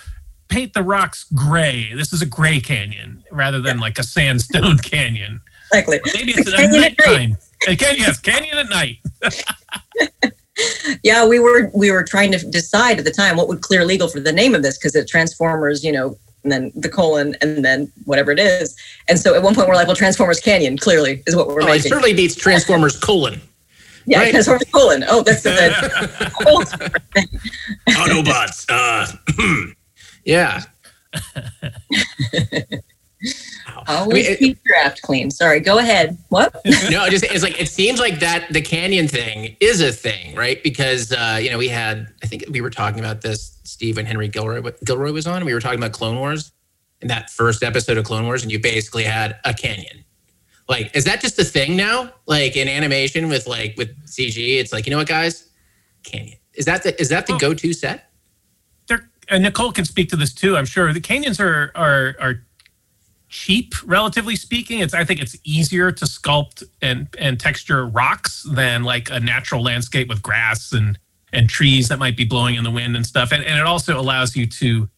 [0.48, 5.40] paint the rocks gray this is a gray canyon rather than like a sandstone canyon
[5.72, 5.98] Exactly.
[6.14, 7.06] Maybe it's at Canyon at night.
[7.06, 7.36] nighttime.
[7.66, 8.98] Uh, yes, canyon at night.
[11.02, 14.06] yeah we were we were trying to decide at the time what would clear legal
[14.06, 17.64] for the name of this because it transformers you know and then the colon and
[17.64, 18.76] then whatever it is
[19.08, 21.72] and so at one point we're like well transformers canyon clearly is what we're Oh,
[21.72, 23.40] it certainly beats Transformers colon.
[24.06, 24.30] yeah right.
[24.30, 26.62] transformers colon oh that's the whole.
[27.88, 28.66] Autobots.
[28.68, 29.06] Uh,
[30.24, 30.62] yeah.
[33.86, 36.54] always I mean, keep your apt clean sorry go ahead what
[36.90, 40.34] no, it just it's like it seems like that the canyon thing is a thing,
[40.34, 40.62] right?
[40.62, 44.06] Because uh, you know we had I think we were talking about this Steve and
[44.06, 45.36] Henry Gilroy Gilroy was on.
[45.36, 46.52] And we were talking about Clone Wars
[47.00, 50.04] in that first episode of Clone Wars, and you basically had a canyon.
[50.68, 52.12] Like, is that just a thing now?
[52.26, 55.50] Like in animation with like with CG, it's like you know what, guys,
[56.02, 56.38] canyon.
[56.54, 57.38] Is that the is that the Oh.
[57.38, 58.10] go to set?
[59.28, 60.56] And Nicole can speak to this too.
[60.56, 62.44] I'm sure the canyons are are are
[63.28, 64.80] cheap, relatively speaking.
[64.80, 69.62] It's I think it's easier to sculpt and and texture rocks than like a natural
[69.62, 70.98] landscape with grass and
[71.32, 73.32] and trees that might be blowing in the wind and stuff.
[73.32, 74.88] And and it also allows you to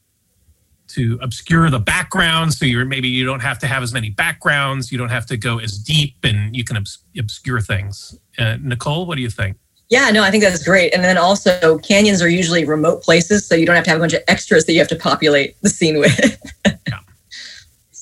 [0.89, 4.93] to obscure the background so you're maybe you don't have to have as many backgrounds
[4.93, 9.07] you don't have to go as deep and you can obs- obscure things uh, nicole
[9.07, 9.57] what do you think
[9.89, 13.55] yeah no i think that's great and then also canyons are usually remote places so
[13.55, 15.69] you don't have to have a bunch of extras that you have to populate the
[15.69, 16.39] scene with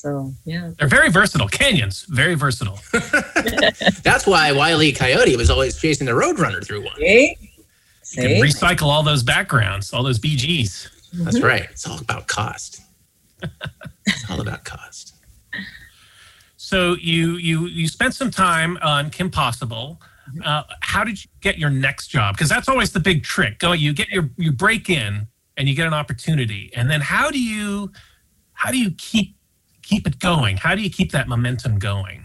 [0.04, 1.48] So yeah, They're very versatile.
[1.48, 2.78] Canyons, very versatile.
[4.02, 6.94] That's why Wiley Coyote was always chasing the Roadrunner through one.
[8.02, 10.90] see, You can recycle all those backgrounds, all those BGs.
[11.24, 11.46] That's mm-hmm.
[11.46, 11.66] right.
[11.70, 12.82] It's all about cost.
[13.42, 15.14] it's all about cost.
[16.58, 20.02] So you you you spent some time on Kim Possible.
[20.42, 22.36] Uh, how did you get your next job?
[22.36, 23.58] Because that's always the big trick.
[23.58, 27.30] Go, you get your you break in and you get an opportunity, and then how
[27.30, 27.92] do you
[28.54, 29.36] how do you keep
[29.82, 30.56] keep it going?
[30.56, 32.24] How do you keep that momentum going?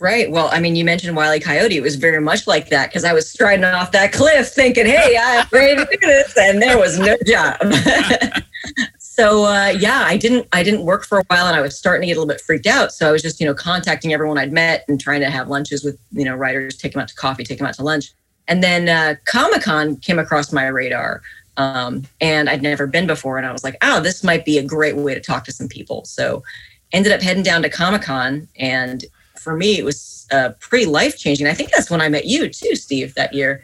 [0.00, 0.30] Right.
[0.30, 1.76] Well, I mean, you mentioned Wiley Coyote.
[1.76, 5.18] It was very much like that because I was striding off that cliff thinking, hey,
[5.20, 6.36] I'm ready to do this.
[6.36, 7.56] And there was no job.
[9.18, 12.02] so uh, yeah, I didn't I didn't work for a while and I was starting
[12.02, 12.92] to get a little bit freaked out.
[12.92, 15.82] So I was just, you know, contacting everyone I'd met and trying to have lunches
[15.82, 18.12] with, you know, writers, take them out to coffee, take them out to lunch.
[18.46, 21.22] And then uh, Comic Con came across my radar.
[21.56, 23.36] Um, and I'd never been before.
[23.36, 25.66] And I was like, oh, this might be a great way to talk to some
[25.66, 26.04] people.
[26.04, 26.44] So
[26.92, 29.04] ended up heading down to Comic Con and
[29.38, 31.46] for me, it was uh, pretty life changing.
[31.46, 33.62] I think that's when I met you too, Steve, that year.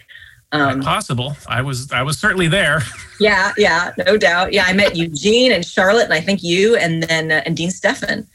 [0.54, 1.36] Um, Possible.
[1.48, 2.80] I was I was certainly there.
[3.20, 4.52] yeah, yeah, no doubt.
[4.52, 7.70] Yeah, I met Eugene and Charlotte, and I think you, and then uh, and Dean
[7.70, 8.26] Stefan.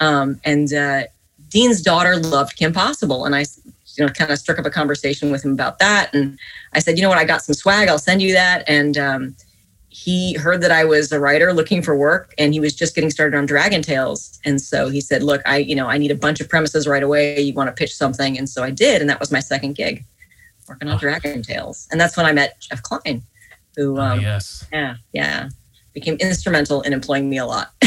[0.00, 1.04] Um, and uh,
[1.48, 3.44] Dean's daughter loved Kim Possible, and I,
[3.96, 6.12] you know, kind of struck up a conversation with him about that.
[6.12, 6.38] And
[6.72, 7.88] I said, you know what, I got some swag.
[7.88, 8.68] I'll send you that.
[8.68, 9.36] And um,
[9.88, 13.10] he heard that I was a writer looking for work, and he was just getting
[13.10, 14.38] started on Dragon Tales.
[14.44, 17.02] And so he said, look, I, you know, I need a bunch of premises right
[17.02, 17.40] away.
[17.40, 18.36] You want to pitch something?
[18.36, 20.04] And so I did, and that was my second gig,
[20.68, 21.88] working on Dragon Tales.
[21.90, 23.22] And that's when I met Jeff Kline,
[23.76, 24.66] who, Oh, um, yes.
[24.72, 25.48] yeah, yeah,
[25.92, 27.72] became instrumental in employing me a lot.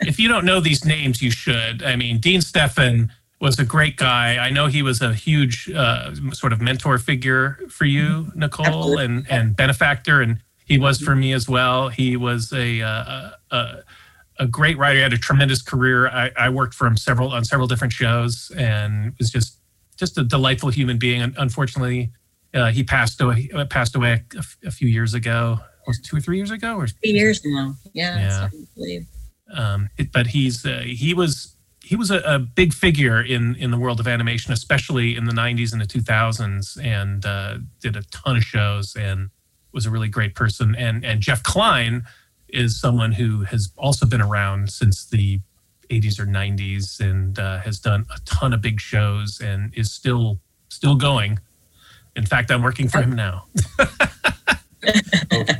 [0.00, 1.82] if you don't know these names, you should.
[1.82, 4.36] I mean, Dean Stefan was a great guy.
[4.36, 9.04] I know he was a huge uh, sort of mentor figure for you, Nicole, Absolutely.
[9.04, 11.88] and and benefactor, and he was for me as well.
[11.88, 13.76] He was a uh, a,
[14.38, 14.96] a great writer.
[14.96, 16.08] He had a tremendous career.
[16.08, 19.56] I, I worked for him several on several different shows, and was just
[19.96, 21.22] just a delightful human being.
[21.22, 22.10] And unfortunately,
[22.54, 25.58] uh, he passed away passed away a, a few years ago.
[25.86, 27.74] Was it two or three years ago, or Three years now.
[27.92, 28.48] Yeah, Yeah.
[28.76, 29.06] believe.
[29.54, 33.70] um, it, but he's uh, he was he was a, a big figure in in
[33.70, 38.02] the world of animation, especially in the '90s and the 2000s, and uh, did a
[38.04, 39.30] ton of shows and
[39.72, 40.74] was a really great person.
[40.76, 42.04] And and Jeff Kline
[42.48, 45.40] is someone who has also been around since the
[45.88, 50.38] 80s or 90s and uh, has done a ton of big shows and is still
[50.68, 51.40] still going.
[52.16, 53.44] In fact, I'm working for him now.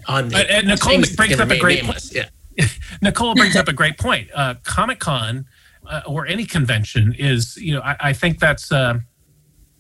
[0.09, 2.28] On But, Nicole brings up a great Yeah.
[3.03, 4.28] Nicole brings up a great point.
[4.34, 5.46] Uh, Comic Con
[5.86, 8.98] uh, or any convention is, you know, I, I think that's uh,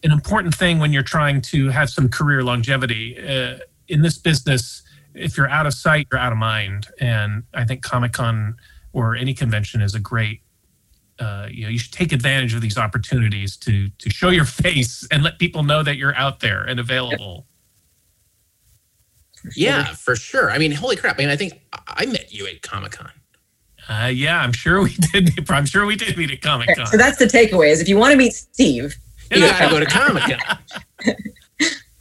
[0.02, 3.18] an important thing when you're trying to have some career longevity.
[3.18, 3.58] Uh,
[3.88, 4.82] in this business,
[5.14, 6.86] if you're out of sight, you're out of mind.
[7.00, 8.56] And I think Comic Con
[8.92, 10.42] or any convention is a great.
[11.20, 15.06] Uh, you know, you should take advantage of these opportunities to to show your face
[15.10, 17.46] and let people know that you're out there and available.
[19.54, 20.50] Yeah, for sure.
[20.50, 21.16] I mean, holy crap.
[21.16, 23.10] I mean, I think I met you at Comic Con.
[23.88, 25.30] Uh, yeah, I'm sure we did.
[25.50, 26.86] I'm sure we did meet at Comic Con.
[26.86, 28.96] So that's the takeaway: is if you want to meet Steve,
[29.30, 30.58] You got to go to Comic Con.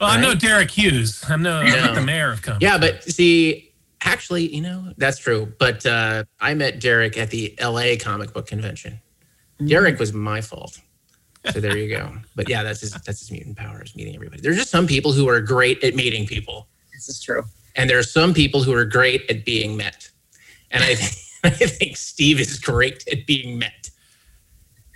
[0.00, 1.22] Well, I'm no Derek Hughes.
[1.28, 2.62] I'm no, I'm not the mayor of Comic.
[2.62, 3.70] Yeah, but see,
[4.02, 5.52] actually, you know, that's true.
[5.58, 8.98] But uh, I met Derek at the LA comic book convention.
[9.66, 10.80] Derek was my fault.
[11.52, 12.12] So there you go.
[12.36, 14.42] But yeah, that's his that's his mutant power is meeting everybody.
[14.42, 16.68] There's just some people who are great at meeting people.
[16.92, 17.42] this is true.
[17.76, 20.10] And there are some people who are great at being met.
[20.70, 21.16] And I think
[21.62, 23.90] I think Steve is great at being met.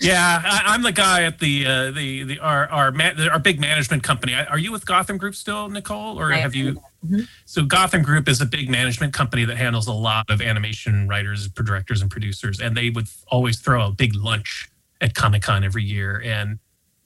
[0.00, 3.60] Yeah, I, I'm the guy at the uh, the the our our man, our big
[3.60, 4.34] management company.
[4.34, 6.82] Are you with Gotham Group still, Nicole, or I have you?
[7.04, 7.28] Mhm.
[7.44, 11.48] So Gotham Group is a big management company that handles a lot of animation writers,
[11.48, 14.68] directors, and producers, and they would always throw a big lunch
[15.00, 16.58] at Comic Con every year, and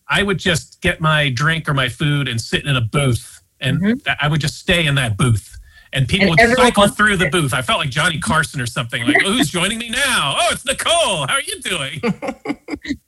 [0.08, 3.80] I would just get my drink or my food and sit in a booth, and
[3.80, 4.16] Mhm.
[4.20, 5.56] I would just stay in that booth.
[5.90, 7.54] And people And would cycle through the booth.
[7.54, 9.06] I felt like Johnny Carson or something.
[9.06, 10.36] Like, oh, who's joining me now?
[10.38, 11.26] Oh, it's Nicole.
[11.26, 12.02] How are you doing?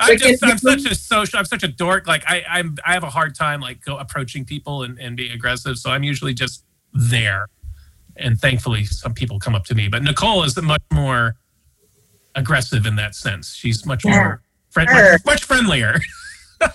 [0.00, 2.06] I'm just I'm such a social I'm such a dork.
[2.06, 5.32] Like I I'm I have a hard time like go approaching people and, and being
[5.32, 5.78] aggressive.
[5.78, 7.46] So I'm usually just there.
[8.16, 9.88] And thankfully some people come up to me.
[9.88, 11.36] But Nicole is much more
[12.34, 13.54] aggressive in that sense.
[13.54, 14.10] She's much Yeah.
[14.16, 15.12] more friend, Sure.
[15.12, 16.00] much, much friendlier.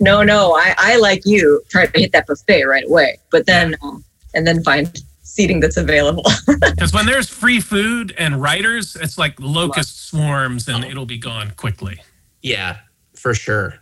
[0.00, 3.76] No, no, I, I like you try to hit that buffet right away, but then
[3.82, 4.02] um,
[4.34, 4.98] and then find
[5.36, 6.24] seating that's available.
[6.60, 11.52] Because when there's free food and writers, it's like locust swarms and it'll be gone
[11.56, 11.96] quickly.
[12.42, 12.78] Yeah,
[13.14, 13.74] for sure.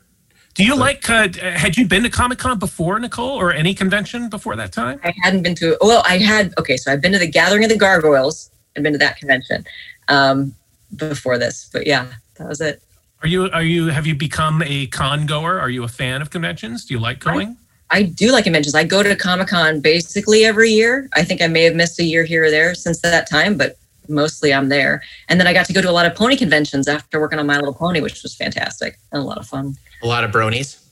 [0.54, 1.28] Do you like uh,
[1.64, 5.00] had you been to Comic Con before, Nicole, or any convention before that time?
[5.02, 7.70] I hadn't been to well, I had okay, so I've been to the Gathering of
[7.70, 8.50] the Gargoyles.
[8.76, 9.64] I've been to that convention.
[10.08, 10.54] um,
[10.96, 11.68] before this.
[11.72, 12.82] But yeah, that was it.
[13.22, 15.58] Are you are you have you become a con goer?
[15.58, 16.84] Are you a fan of conventions?
[16.84, 17.56] Do you like going?
[17.94, 18.74] I do like conventions.
[18.74, 21.08] I go to Comic Con basically every year.
[21.12, 23.76] I think I may have missed a year here or there since that time, but
[24.08, 25.00] mostly I'm there.
[25.28, 27.46] And then I got to go to a lot of pony conventions after working on
[27.46, 29.76] My Little Pony, which was fantastic and a lot of fun.
[30.02, 30.84] A lot of bronies.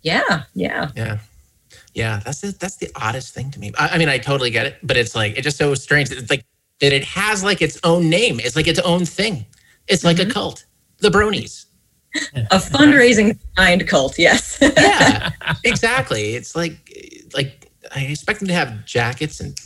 [0.00, 0.90] Yeah, yeah.
[0.96, 1.18] Yeah.
[1.92, 3.70] Yeah, that's the, that's the oddest thing to me.
[3.78, 6.10] I, I mean, I totally get it, but it's like it's just so strange.
[6.10, 6.46] It's like
[6.80, 8.40] that it has like its own name.
[8.40, 9.44] It's like its own thing.
[9.86, 10.30] It's like a mm-hmm.
[10.30, 10.64] cult.
[11.00, 11.66] The bronies.
[12.34, 14.58] A fundraising kind cult, yes.
[14.60, 15.30] yeah,
[15.64, 16.34] exactly.
[16.34, 16.76] It's like
[17.34, 19.58] like I expect them to have jackets and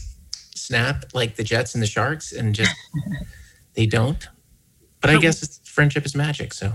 [0.54, 2.72] snap like the Jets and the Sharks, and just
[3.74, 4.28] they don't.
[5.00, 6.54] But I guess it's, friendship is magic.
[6.54, 6.72] So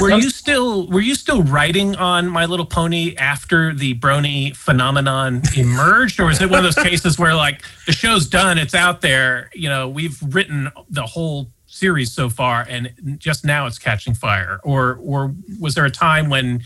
[0.00, 5.42] were you still were you still writing on My Little Pony after the Brony phenomenon
[5.56, 9.00] emerged, or is it one of those cases where like the show's done, it's out
[9.00, 14.14] there, you know, we've written the whole series so far, and just now it's catching
[14.14, 16.62] fire, or or was there a time when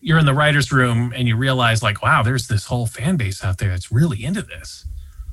[0.00, 3.44] you're in the writers' room and you realize like, wow, there's this whole fan base
[3.44, 4.86] out there that's really into this.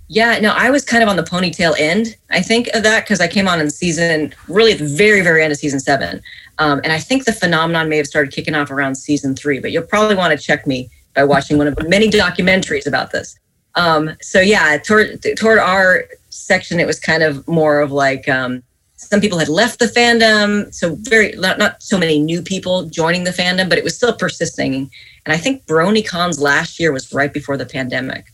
[0.08, 3.22] Yeah, no, I was kind of on the ponytail end, I think, of that because
[3.22, 6.22] I came on in season, really at the very, very end of season seven.
[6.60, 9.72] Um, and I think the phenomenon may have started kicking off around season three, but
[9.72, 13.40] you'll probably want to check me by watching one of the many documentaries about this.
[13.76, 18.62] Um, so, yeah, toward, toward our section, it was kind of more of like um,
[19.10, 20.74] some people had left the fandom.
[20.74, 24.14] So, very, not, not so many new people joining the fandom, but it was still
[24.14, 24.90] persisting.
[25.26, 28.26] And I think BronyCons last year was right before the pandemic.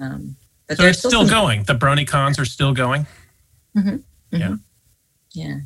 [0.00, 0.36] Um,
[0.68, 1.64] but So it's still some- going.
[1.64, 3.06] The Brony cons are still going,
[3.74, 4.56] Yeah.
[5.34, 5.58] Yeah.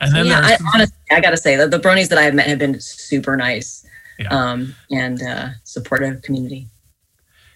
[0.00, 2.46] and then yeah, there's I, honestly, I gotta say that the bronies that I've met
[2.46, 3.86] have been super nice,
[4.18, 4.28] Yeah.
[4.28, 6.68] um, and uh, supportive community.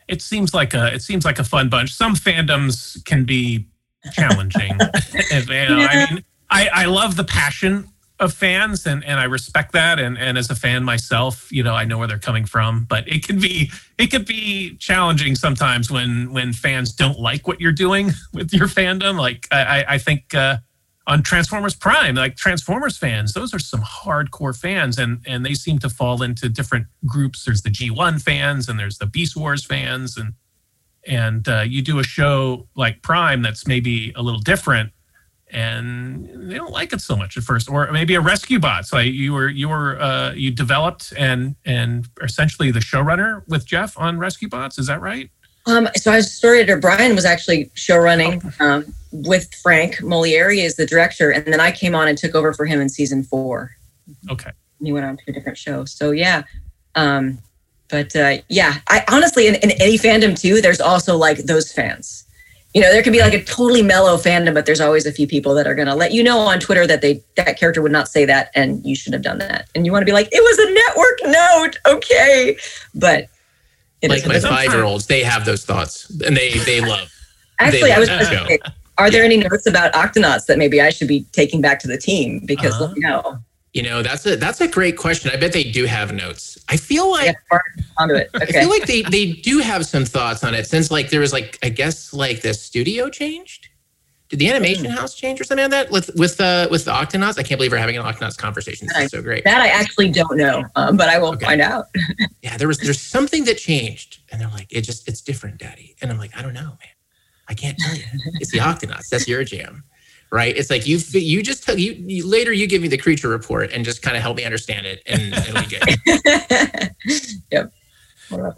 [0.08, 1.92] it seems like a it seems like a fun bunch.
[1.92, 3.66] Some fandoms can be
[4.12, 4.76] challenging.
[5.32, 7.88] And, know, I mean, I, I love the passion
[8.20, 9.98] of fans and, and I respect that.
[9.98, 13.06] And, and as a fan myself, you know, I know where they're coming from, but
[13.08, 17.72] it can be it can be challenging sometimes when when fans don't like what you're
[17.72, 19.18] doing with your fandom.
[19.18, 20.56] Like I, I- I think uh,
[21.06, 25.78] on Transformers Prime, like Transformers fans, those are some hardcore fans, and and they seem
[25.80, 27.44] to fall into different groups.
[27.44, 30.32] There's the G1 fans, and there's the Beast Wars fans, and
[31.06, 34.92] and uh, you do a show like Prime that's maybe a little different,
[35.50, 38.92] and they don't like it so much at first, or maybe a Rescue Bots.
[38.92, 43.98] Like you were you were uh, you developed and and essentially the showrunner with Jeff
[43.98, 44.78] on Rescue Bots.
[44.78, 45.30] Is that right?
[45.66, 46.62] Um, so I started.
[46.62, 46.80] editor.
[46.80, 51.72] Brian was actually show running um, with Frank Molieri as the director, and then I
[51.72, 53.72] came on and took over for him in season four.
[54.30, 54.50] Okay.
[54.78, 55.84] And he went on to a different show.
[55.84, 56.44] So yeah,
[56.94, 57.38] um,
[57.88, 62.24] but uh, yeah, I honestly in, in any fandom too, there's also like those fans.
[62.74, 65.26] You know, there can be like a totally mellow fandom, but there's always a few
[65.26, 67.92] people that are going to let you know on Twitter that they that character would
[67.92, 69.68] not say that, and you shouldn't have done that.
[69.74, 72.56] And you want to be like, it was a network note, okay?
[72.94, 73.28] But
[74.02, 74.44] it like my what it is.
[74.44, 77.10] five year olds, they have those thoughts and they they love.
[77.58, 78.58] Actually, they I was gonna say,
[78.98, 81.98] are there any notes about Octonauts that maybe I should be taking back to the
[81.98, 82.42] team?
[82.44, 83.38] Because let me know.
[83.74, 85.30] You know, that's a that's a great question.
[85.32, 86.56] I bet they do have notes.
[86.68, 87.36] I feel like
[87.98, 88.30] onto it.
[88.34, 91.32] I feel like they they do have some thoughts on it since like there was
[91.32, 93.68] like I guess like the studio changed.
[94.30, 94.96] Did the animation Hmm.
[94.98, 97.38] house change or something like that with with uh with the Octonauts?
[97.38, 98.86] I can't believe we're having an Octonauts conversation.
[98.88, 99.44] This is so great.
[99.44, 101.86] That I actually don't know, um, but I will find out.
[102.42, 105.94] Yeah, there was there's something that changed, and they're like, it just it's different, Daddy.
[106.00, 106.94] And I'm like, I don't know, man.
[107.48, 108.04] I can't tell you.
[108.40, 109.08] It's the Octonauts.
[109.08, 109.84] That's your jam,
[110.30, 110.56] right?
[110.56, 113.72] It's like you you just tell you, you later you give me the creature report
[113.72, 116.92] and just kind of help me understand it, and, and we get.
[117.50, 117.72] yep.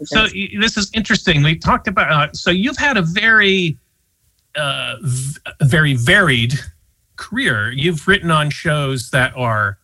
[0.03, 1.43] So y- this is interesting.
[1.43, 2.11] We talked about.
[2.11, 3.77] Uh, so you've had a very,
[4.55, 6.59] uh, v- very varied
[7.15, 7.71] career.
[7.71, 9.77] You've written on shows that are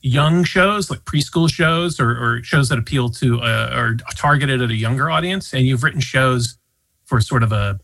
[0.00, 4.70] young shows, like preschool shows, or, or shows that appeal to uh, or targeted at
[4.70, 6.58] a younger audience, and you've written shows
[7.04, 7.78] for sort of a,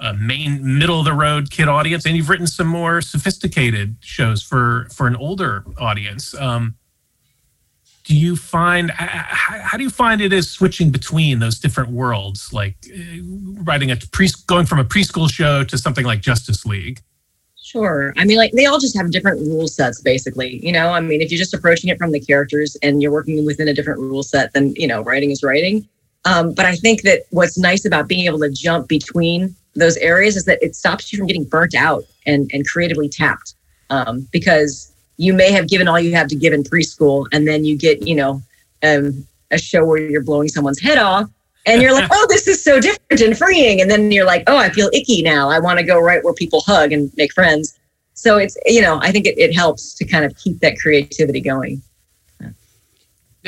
[0.00, 4.42] a main middle of the road kid audience, and you've written some more sophisticated shows
[4.42, 6.34] for for an older audience.
[6.34, 6.76] Um,
[8.04, 11.90] do you find h- h- how do you find it is switching between those different
[11.90, 13.00] worlds like uh,
[13.62, 17.02] writing a pre going from a preschool show to something like justice league
[17.68, 18.14] Sure.
[18.16, 20.58] I mean, like they all just have different rule sets, basically.
[20.64, 23.44] You know, I mean, if you're just approaching it from the characters and you're working
[23.44, 25.86] within a different rule set, then you know, writing is writing.
[26.24, 30.36] Um, but I think that what's nice about being able to jump between those areas
[30.36, 33.54] is that it stops you from getting burnt out and and creatively tapped.
[33.90, 37.64] Um, because you may have given all you have to give in preschool, and then
[37.64, 38.42] you get, you know,
[38.82, 41.28] um, a show where you're blowing someone's head off,
[41.66, 43.80] and you're like, oh, this is so different and freeing.
[43.80, 45.50] And then you're like, oh, I feel icky now.
[45.50, 47.78] I want to go right where people hug and make friends.
[48.14, 51.40] so it's you know I think it, it helps to kind of keep that creativity
[51.40, 51.82] going.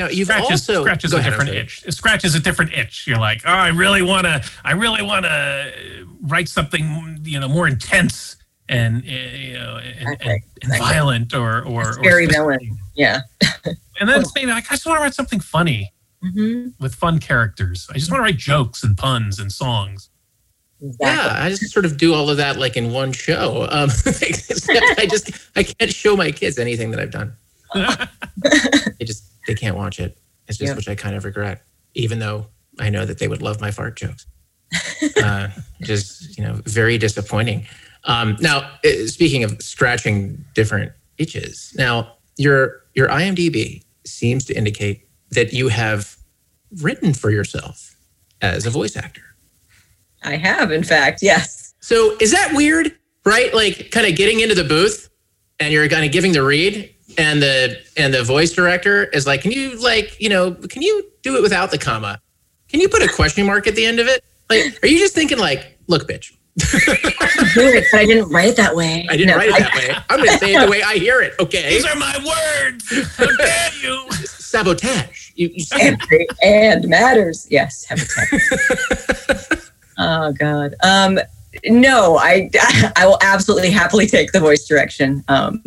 [0.01, 1.57] Now you've scratches, also scratches a different sorry.
[1.57, 1.83] itch.
[1.85, 3.05] It scratches a different itch.
[3.05, 7.47] You're like, oh, I really want to, I really want to write something, you know,
[7.47, 8.37] more intense
[8.67, 12.77] and uh, you know, and, and, and violent or or, or Scary villain.
[12.95, 13.21] Yeah.
[13.99, 15.93] And then it's maybe like, I just want to write something funny
[16.23, 17.87] hmm with fun characters.
[17.91, 20.09] I just want to write jokes and puns and songs.
[20.99, 23.67] Yeah, I just sort of do all of that like in one show.
[23.69, 27.33] Um, except I just I can't show my kids anything that I've done.
[27.75, 30.17] they just they can't watch it.
[30.47, 30.75] It's just Yeah.
[30.75, 31.61] which I kind of regret,
[31.93, 32.47] even though
[32.79, 34.25] I know that they would love my fart jokes.
[35.21, 35.49] uh,
[35.81, 37.67] just you know, very disappointing.
[38.05, 45.05] Um, now, uh, speaking of scratching different itches, now your your IMDb seems to indicate
[45.31, 46.15] that you have
[46.81, 47.95] written for yourself
[48.41, 49.21] as a voice actor.
[50.23, 51.73] I have, in fact, yes.
[51.81, 52.95] So is that weird,
[53.25, 53.53] right?
[53.53, 55.09] Like kind of getting into the booth
[55.59, 59.41] and you're kind of giving the read and the and the voice director is like,
[59.41, 62.19] can you like, you know, can you do it without the comma?
[62.69, 64.23] Can you put a question mark at the end of it?
[64.49, 68.49] Like, are you just thinking like, look, bitch, I do it, but I didn't write
[68.49, 69.07] it that way.
[69.09, 69.95] I didn't No, write it that way.
[70.09, 71.69] I'm gonna say it the way I hear it, okay?
[71.69, 73.17] These are my words.
[73.17, 74.11] How dare you?
[74.11, 75.31] Sabotage.
[75.35, 76.01] You, you and,
[76.43, 77.47] and matters.
[77.49, 77.85] Yes.
[77.85, 78.27] habitat.
[79.97, 80.75] oh God.
[80.83, 81.19] Um,
[81.65, 82.49] no, I
[82.95, 85.23] I will absolutely happily take the voice direction.
[85.27, 85.61] Um,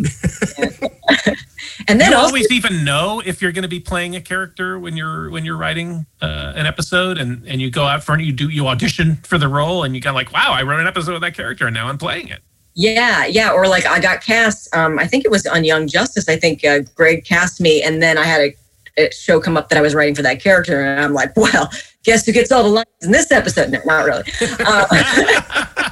[1.88, 4.78] and then you also, always even know if you're going to be playing a character
[4.78, 8.32] when you're when you're writing uh, an episode and and you go out front you
[8.32, 11.14] do you audition for the role and you got like wow I wrote an episode
[11.14, 12.40] of that character and now I'm playing it.
[12.74, 14.74] yeah, yeah, or like I got cast.
[14.74, 16.28] Um, I think it was on Young Justice.
[16.28, 18.56] I think uh, Greg cast me, and then I had a,
[18.96, 21.70] a show come up that I was writing for that character, and I'm like, well,
[22.04, 23.70] guess who gets all the lines in this episode?
[23.70, 24.22] No, not really.
[24.60, 25.90] Uh,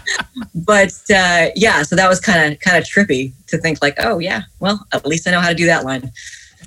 [0.54, 4.18] but uh, yeah, so that was kind of kind of trippy to think like, oh
[4.18, 6.12] yeah, well, at least I know how to do that line.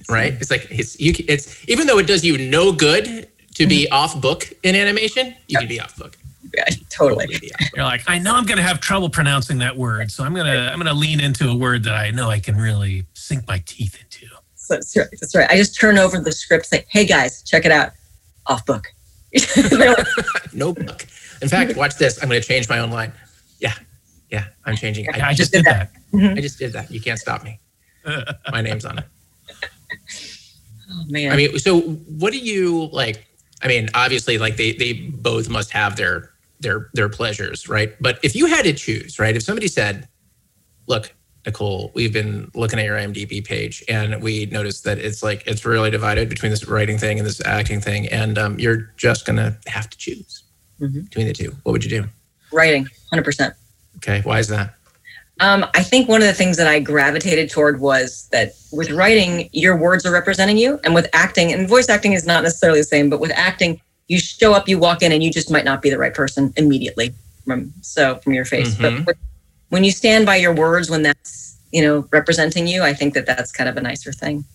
[0.10, 0.34] right?
[0.34, 1.14] It's like it's you.
[1.28, 5.60] It's even though it does you no good to be off book in animation, you
[5.60, 6.18] can be off book.
[6.56, 7.28] Yeah, totally.
[7.76, 10.70] You're like I know I'm going to have trouble pronouncing that word so I'm gonna
[10.72, 14.00] I'm gonna lean into a word that I know I can really sink my teeth
[14.02, 14.34] into.
[14.56, 15.08] So that's right.
[15.20, 15.50] That's right.
[15.50, 17.92] I just turn over the script, say, hey guys, check it out,
[18.48, 18.95] off book.
[20.54, 21.06] no book.
[21.42, 22.22] In fact, watch this.
[22.22, 23.12] I'm going to change my own line.
[23.60, 23.74] Yeah,
[24.30, 25.10] yeah, I'm changing.
[25.10, 25.92] I just did that.
[26.14, 26.38] Mm-hmm.
[26.38, 26.92] I just did that.
[26.92, 27.60] You can't stop me.
[28.52, 29.06] My name's on it.
[30.92, 31.32] Oh man.
[31.32, 33.26] I mean, so what do you like?
[33.62, 37.96] I mean, obviously, like they they both must have their their their pleasures, right?
[38.00, 39.36] But if you had to choose, right?
[39.36, 40.08] If somebody said,
[40.88, 41.14] "Look,
[41.46, 45.64] Nicole, we've been looking at your IMDb page, and we noticed that it's like it's
[45.64, 49.58] really divided between this writing thing and this acting thing, and um, you're just gonna
[49.68, 50.44] have to choose
[50.82, 51.04] Mhm.
[51.06, 51.56] between the two.
[51.64, 52.08] What would you do?
[52.52, 53.54] Writing, hundred percent.
[53.98, 54.74] Okay, why is that?
[55.40, 59.50] Um, I think one of the things that I gravitated toward was that with writing,
[59.52, 62.86] your words are representing you, and with acting, and voice acting is not necessarily the
[62.86, 65.82] same, but with acting, you show up, you walk in, and you just might not
[65.82, 67.14] be the right person immediately
[67.46, 68.74] from so from your face.
[68.76, 68.82] Mhm.
[68.82, 69.18] But with,
[69.76, 73.26] when you stand by your words, when that's you know representing you, I think that
[73.26, 74.46] that's kind of a nicer thing,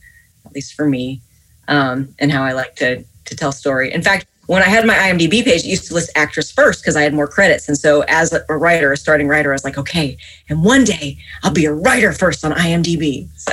[0.47, 1.21] at least for me,
[1.69, 3.93] um, and how I like to to tell story.
[3.93, 6.97] In fact, when I had my IMDb page, it used to list actress first because
[6.97, 7.69] I had more credits.
[7.69, 10.17] And so, as a writer, a starting writer, I was like, okay,
[10.49, 13.29] and one day I'll be a writer first on IMDb.
[13.37, 13.53] So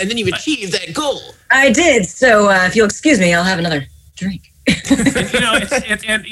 [0.00, 1.20] And then you achieve that goal.
[1.50, 2.06] I did.
[2.06, 3.86] So, uh, if you'll excuse me, I'll have another
[4.16, 4.51] drink.
[4.66, 6.24] You know, it's, it, and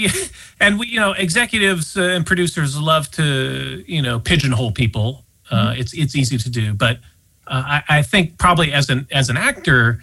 [0.61, 5.25] and we, you know, executives uh, and producers love to, you know, pigeonhole people.
[5.51, 6.99] Uh, It's it's easy to do, but
[7.47, 10.01] uh, I, I think probably as an as an actor,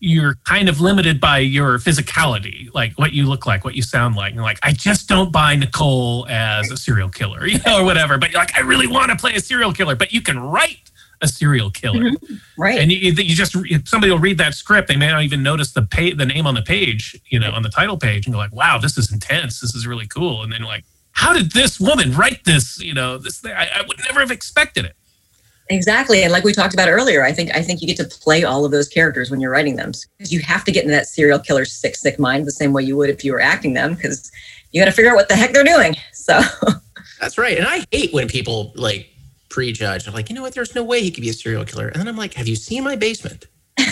[0.00, 4.16] you're kind of limited by your physicality, like what you look like, what you sound
[4.16, 4.32] like.
[4.34, 8.16] You're like, I just don't buy Nicole as a serial killer, you know, or whatever.
[8.16, 10.90] But you're like, I really want to play a serial killer, but you can write
[11.20, 12.10] a serial killer.
[12.10, 12.34] Mm-hmm.
[12.56, 12.78] Right.
[12.78, 13.56] And you, you just
[13.88, 16.54] somebody will read that script, they may not even notice the pay, the name on
[16.54, 19.60] the page, you know, on the title page, and go like, "Wow, this is intense.
[19.60, 22.80] This is really cool." And then like, how did this woman write this?
[22.80, 23.52] You know, this thing.
[23.52, 24.94] I, I would never have expected it.
[25.70, 26.22] Exactly.
[26.22, 28.64] And like we talked about earlier, I think I think you get to play all
[28.64, 29.92] of those characters when you're writing them.
[30.16, 32.82] Because you have to get into that serial killer's sick, sick mind the same way
[32.82, 34.30] you would if you were acting them, because
[34.72, 35.94] you got to figure out what the heck they're doing.
[36.12, 36.40] So
[37.20, 37.58] That's right.
[37.58, 39.08] And I hate when people like
[39.58, 40.06] prejudge.
[40.06, 40.54] I'm like, you know what?
[40.54, 41.88] There's no way he could be a serial killer.
[41.88, 43.46] And then I'm like, have you seen my basement?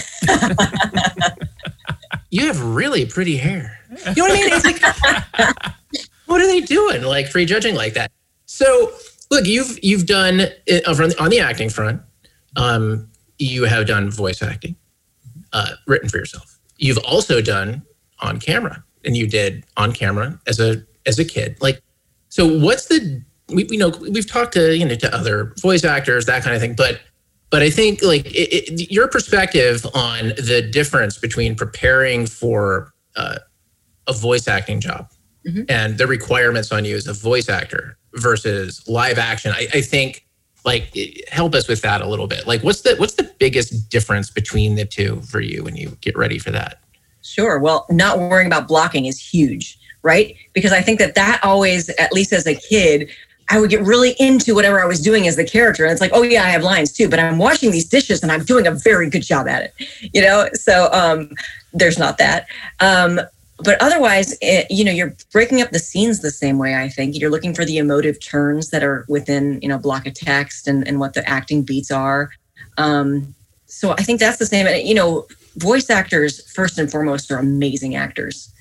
[2.31, 3.77] you have really pretty hair.
[3.91, 4.53] You know what I mean?
[4.53, 4.81] It's like,
[6.27, 7.03] what are they doing?
[7.03, 8.13] Like prejudging like that.
[8.45, 8.93] So
[9.29, 12.01] look, you've you've done the, on the acting front.
[12.55, 13.09] Um,
[13.39, 14.77] you have done voice acting,
[15.53, 16.61] uh, written for yourself.
[16.79, 17.83] You've also done
[18.21, 21.57] on camera, and you did on camera as a as a kid.
[21.61, 21.83] Like,
[22.29, 26.27] so what's the we, we know we've talked to you know to other voice actors
[26.27, 27.01] that kind of thing but
[27.51, 33.39] but i think like it, it, your perspective on the difference between preparing for uh,
[34.07, 35.09] a voice acting job
[35.47, 35.67] Mhm.
[35.69, 40.27] and the requirements on you as a voice actor versus live action i, I think
[40.65, 40.93] like
[41.31, 44.75] help us with that a little bit like what's the what's the biggest difference between
[44.75, 46.81] the two for you when you get ready for that
[47.23, 47.59] Sure.
[47.59, 50.37] Well, not worrying about blocking is huge, right?
[50.53, 53.11] Because I think that that always, at least as a kid,
[53.49, 55.85] I would get really into whatever I was doing as the character.
[55.85, 58.33] And it's like, oh yeah, I have lines too, but I'm washing these dishes and
[58.33, 60.49] I'm doing a very good job at it, you know.
[60.55, 61.31] So um,
[61.73, 62.47] there's not that.
[62.81, 63.21] Um,
[63.59, 66.75] but otherwise, it, you know, you're breaking up the scenes the same way.
[66.75, 70.15] I think you're looking for the emotive turns that are within, you know, block of
[70.15, 72.31] text and and what the acting beats are.
[72.77, 73.35] Um,
[73.67, 74.67] so I think that's the same.
[74.67, 75.27] And, You know,
[75.57, 78.53] voice actors first and foremost are amazing actors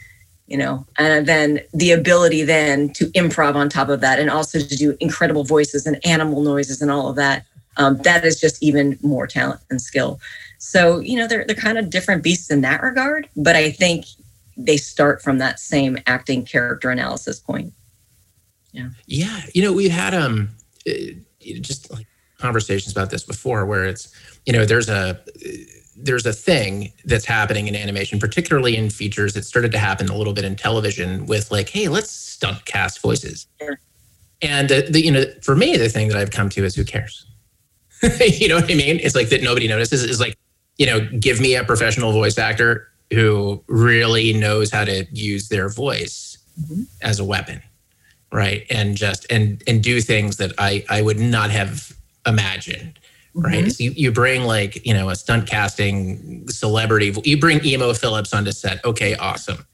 [0.48, 4.60] you know and then the ability then to improv on top of that and also
[4.60, 7.46] to do incredible voices and animal noises and all of that
[7.78, 10.20] um, that is just even more talent and skill.
[10.60, 14.06] So you know they're, they're kind of different beasts in that regard but i think
[14.58, 17.74] they start from that same acting character analysis point.
[18.72, 19.42] Yeah, Yeah.
[19.54, 20.50] you know, we had um
[20.88, 20.92] uh,
[21.62, 24.14] just like conversations about this before, where it's
[24.46, 25.20] you know there's a
[25.96, 29.36] there's a thing that's happening in animation, particularly in features.
[29.36, 33.02] It started to happen a little bit in television with like, hey, let's stunt cast
[33.02, 33.48] voices.
[33.60, 33.80] Sure.
[34.42, 36.84] And the, the you know for me, the thing that I've come to is who
[36.84, 37.26] cares.
[38.20, 39.00] you know what I mean?
[39.02, 40.04] It's like that nobody notices.
[40.04, 40.38] Is like
[40.78, 45.70] you know, give me a professional voice actor who really knows how to use their
[45.70, 46.86] voice Mhm.
[47.02, 47.62] as a weapon
[48.32, 51.92] right and just and and do things that i i would not have
[52.26, 52.98] imagined
[53.36, 53.72] right?
[53.72, 58.34] So you, you bring like you know a stunt casting celebrity you bring emo philips
[58.34, 58.84] onto set.
[58.86, 59.66] Okay awesome.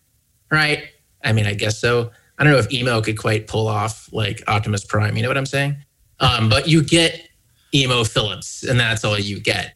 [0.51, 0.83] Right?
[1.23, 2.11] I mean i guess so.
[2.37, 5.37] I don't know if emo could quite pull off like optimus prime you know what
[5.37, 5.77] i'm saying?
[6.19, 7.27] Um, but you get
[7.73, 9.75] emo philips and that's all you get.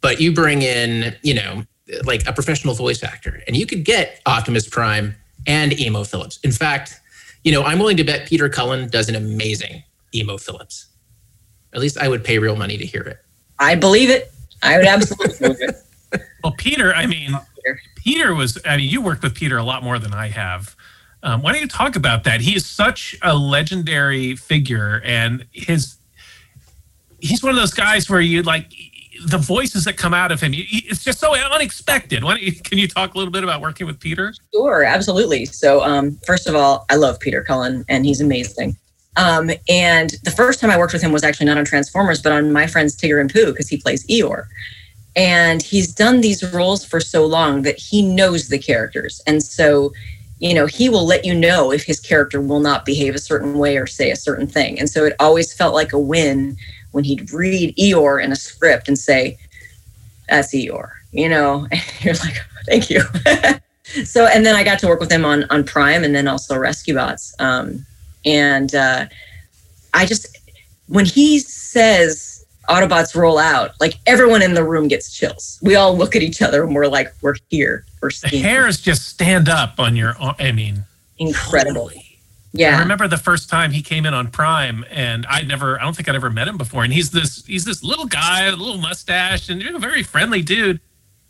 [0.00, 1.64] But you bring in you know
[2.04, 5.14] like a professional voice actor and you could get optimus prime
[5.46, 6.38] and emo phillips.
[6.42, 7.00] In fact
[7.46, 10.85] you know, I'm willing to bet Peter Cullen does an amazing emo Philips.
[11.72, 13.18] At least I would pay real money to hear it.
[13.58, 15.76] i believe it i would absolutely believe it
[16.44, 17.36] Well, Peter, I mean,
[17.96, 20.76] Peter was, I mean, you worked with Peter a lot more than I have.
[21.24, 22.40] Um, why don't you talk about that?
[22.40, 25.96] He is such a legendary figure, and his,
[27.18, 28.70] he's one of those guys where you like
[29.26, 30.52] the voices that come out of him.
[30.52, 32.22] You, it's just so unexpected.
[32.22, 34.32] Why don't you, can you talk a little bit about working with Peter?
[34.54, 35.46] Sure, absolutely.
[35.46, 38.76] So, um, first of all, I love Peter Cullen, and he's amazing.
[39.16, 42.32] Um, and the first time I worked with him was actually not on Transformers, but
[42.32, 44.46] on My Friends Tigger and Pooh, because he plays Eeyore.
[45.16, 49.22] And he's done these roles for so long that he knows the characters.
[49.26, 49.94] And so,
[50.38, 53.58] you know, he will let you know if his character will not behave a certain
[53.58, 54.78] way or say a certain thing.
[54.78, 56.58] And so it always felt like a win
[56.92, 59.38] when he'd read Eeyore in a script and say,
[60.28, 62.36] that's Eeyore, you know, and you're like,
[62.66, 63.00] thank you.
[64.04, 66.58] so, and then I got to work with him on, on Prime and then also
[66.58, 67.34] Rescue Bots.
[67.38, 67.86] Um,
[68.26, 69.06] and uh,
[69.94, 70.36] I just,
[70.88, 75.58] when he says Autobots roll out, like everyone in the room gets chills.
[75.62, 77.84] We all look at each other and we're like, we're here.
[78.02, 80.84] We're The hairs just stand up on your, I mean,
[81.18, 81.90] incredible.
[81.94, 82.02] I
[82.52, 82.76] Yeah.
[82.76, 85.94] I remember the first time he came in on Prime, and I'd never, I don't
[85.94, 86.84] think I'd ever met him before.
[86.84, 90.42] And he's this, he's this little guy, a little mustache, and you a very friendly
[90.42, 90.80] dude.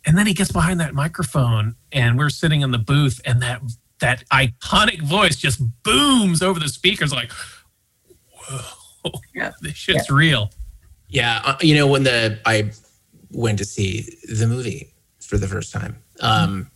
[0.04, 3.60] And then he gets behind that microphone, and we're sitting in the booth, and that
[4.00, 7.30] that iconic voice just booms over the speakers, like,
[8.48, 9.52] "Whoa, Yeah.
[9.60, 10.50] this shit's real."
[11.08, 12.70] Yeah, uh, you know when the I
[13.30, 16.70] went to see the movie for the first time, um,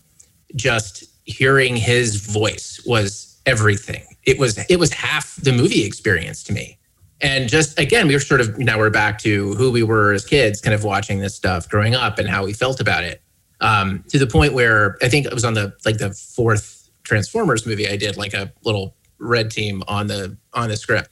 [0.55, 4.05] just hearing his voice was everything.
[4.25, 6.77] It was it was half the movie experience to me.
[7.23, 10.25] And just again, we were sort of now we're back to who we were as
[10.25, 13.21] kids, kind of watching this stuff growing up and how we felt about it.
[13.61, 16.80] Um, to the point where I think it was on the like the fourth
[17.11, 21.11] Transformers movie I did like a little red team on the on the script.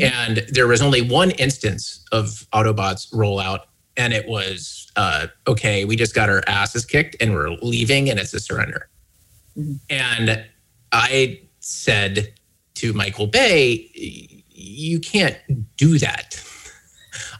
[0.00, 3.62] And there was only one instance of Autobots rollout,
[3.96, 8.20] and it was uh, okay, we just got our asses kicked and we're leaving, and
[8.20, 8.88] it's a surrender.
[9.58, 9.80] Mhm.
[9.90, 10.44] And
[10.92, 12.32] I said
[12.74, 13.90] to Michael Bay,
[14.48, 15.36] you can't
[15.76, 16.40] do that.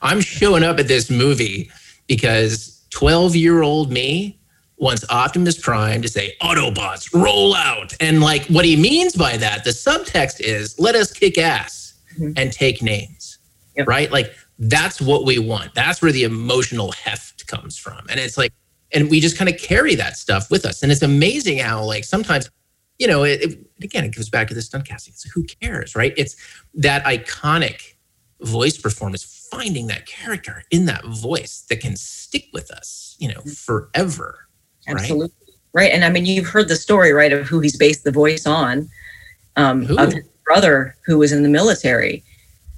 [0.03, 1.70] I'm showing up at this movie
[2.09, 4.40] because 12 year old me
[4.83, 7.95] wants Optimus Prime to say, Autobots, roll out.
[8.01, 12.35] And like what he means by that, the subtext is let us kick ass Mhm.
[12.37, 13.39] and take names,
[13.76, 13.87] Yep.
[13.87, 14.11] right?
[14.11, 15.74] Like that's what we want.
[15.74, 18.01] That's where the emotional heft comes from.
[18.11, 18.53] And it's like,
[18.93, 20.83] and we just kind of carry that stuff with us.
[20.83, 22.51] And it's amazing how, like, sometimes,
[22.99, 25.12] you know, it, it, again, it goes back to the stunt casting.
[25.14, 26.12] It's who cares, right?
[26.16, 26.37] It's
[26.74, 27.95] that iconic
[28.43, 33.41] voice performance, finding that character in that voice that can stick with us, you know,
[33.43, 34.49] forever.
[34.87, 34.97] Right?
[34.97, 35.37] Absolutely.
[35.72, 35.93] Right.
[35.93, 38.89] And I mean, you've heard the story, right, of who he's based the voice on,
[39.57, 42.22] um, of his brother who was in the military,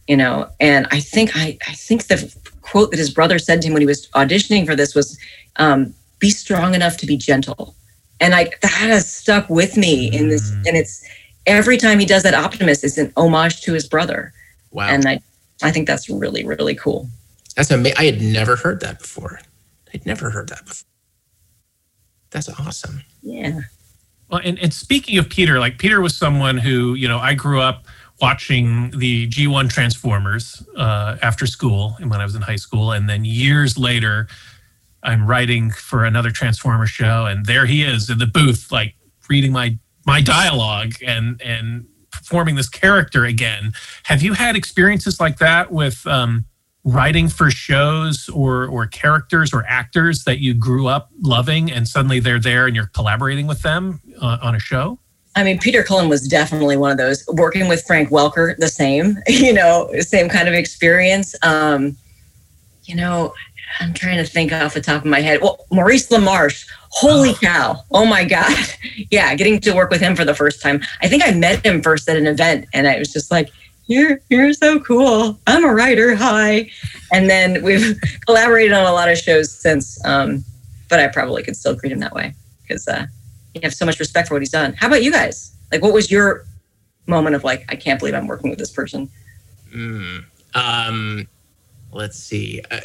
[0.07, 0.49] you know.
[0.61, 2.33] And I think I, I think the
[2.63, 5.19] quote that his brother said to him when he was auditioning for this was,
[5.57, 7.75] um, "Be strong enough to be gentle,"
[8.21, 10.53] and I that has stuck with me in this.
[10.53, 10.69] Mm.
[10.69, 11.05] And it's
[11.47, 14.33] every time he does that, Optimus is an homage to his brother,
[14.71, 14.89] Wow.
[14.89, 15.21] and I,
[15.63, 17.09] I think that's really really cool.
[17.57, 17.99] That's amazing.
[17.99, 19.41] I had never heard that before.
[19.93, 20.87] I'd never heard that before.
[22.35, 23.01] That's awesome.
[23.23, 23.61] Yeah.
[24.29, 27.61] Well, and, and speaking of Peter, like Peter was someone who, you know, I grew
[27.61, 27.85] up
[28.21, 32.91] watching the G1 Transformers uh, after school and when I was in high school.
[32.91, 34.27] And then years later,
[35.05, 38.97] I'm writing for another Transformer show, and there he is in the booth, like
[39.29, 43.73] reading my my dialogue and and performing this character again.
[44.05, 46.47] Have you had experiences like that with um,
[46.85, 52.21] writing for shows or or characters or actors that you grew up loving, and suddenly
[52.21, 54.99] they're there and you're collaborating with them uh, on a show?
[55.37, 57.25] I mean, Peter Cullen was definitely one of those.
[57.29, 61.35] Working with Frank Welker, the same, you know, same kind of experience.
[61.43, 61.97] Um,
[62.85, 63.35] you know,
[63.81, 65.41] I'm trying to think off the top of my head.
[65.41, 67.83] Well, Maurice LaMarche, holy cow.
[67.91, 68.57] Oh my God.
[69.11, 70.83] yeah, getting to work with him for the first time.
[71.03, 73.51] I think I met him first at an event and I was just like,
[73.87, 75.39] you're you're so cool.
[75.47, 76.15] I'm a writer.
[76.15, 76.71] Hi.
[77.13, 80.03] And then we've collaborated on a lot of shows since.
[80.05, 80.45] Um,
[80.89, 83.07] but I probably could still greet him that way because uh,
[83.55, 84.75] you have so much respect for what he's done.
[84.75, 85.55] How about you guys?
[85.73, 86.45] Like, what was your
[87.07, 89.11] moment of like, I can't believe I'm working with this person?
[89.75, 90.25] Mm.
[90.55, 91.27] Um,
[91.93, 92.63] let's see.
[92.71, 92.81] Uh,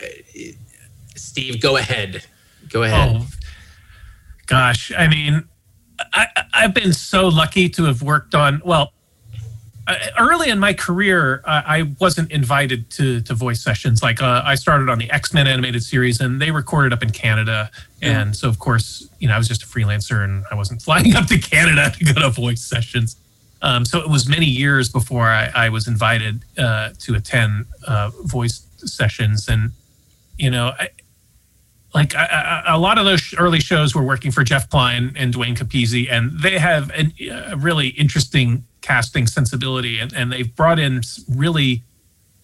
[1.16, 2.26] Steve, go ahead.
[2.70, 3.18] Go ahead.
[3.22, 3.28] Oh,
[4.48, 4.92] gosh.
[4.98, 5.44] I mean,
[6.14, 8.92] I, I- I've been so lucky to have worked on, well,
[10.18, 14.04] early in my career, I, I wasn't invited to, to voice sessions.
[14.04, 17.12] Like uh, I started on the X Men animated series, and they recorded up in
[17.12, 17.72] Canada.
[18.02, 21.16] And so, of course, you know, I was just a freelancer, and I wasn't flying
[21.16, 23.16] up to Canada to go to voice sessions.
[23.62, 28.12] Um, so it was many years before I, I was invited uh, to attend uh,
[28.24, 29.72] voice sessions, and
[30.38, 30.90] you know, I,
[31.94, 35.34] like I, I, a lot of those early shows were working for Jeff Kline and
[35.34, 37.14] Duane Capizzi, and they have an,
[37.50, 41.84] a really interesting casting sensibility, and, and they've brought in really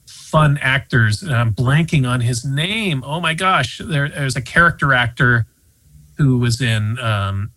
[0.07, 1.21] fun actors.
[1.21, 3.03] And I'm blanking on his name.
[3.05, 5.45] Oh my gosh, there, there's a character actor
[6.17, 7.51] who was in um,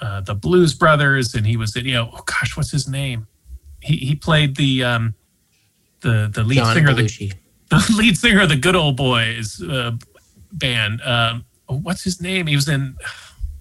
[0.00, 3.26] uh, the Blues Brothers, and he was in you know, oh gosh, what's his name?
[3.80, 5.14] He he played the um,
[6.00, 7.32] the the lead John singer, of the,
[7.70, 9.92] the lead singer of the Good Old Boys uh,
[10.52, 11.00] band.
[11.02, 12.46] Um, oh, what's his name?
[12.46, 12.96] He was in.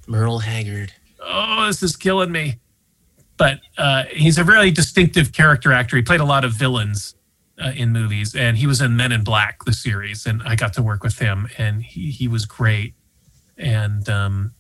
[0.08, 0.93] Merle Haggard.
[1.22, 2.60] Oh, this is killing me.
[3.38, 5.96] But uh, he's a really distinctive character actor.
[5.98, 7.16] He played a lot of villains
[7.64, 10.74] uh, in movies, and he was in Men in Black, the series, and I got
[10.74, 12.94] to work with him, and he he was great.
[13.58, 14.54] And um,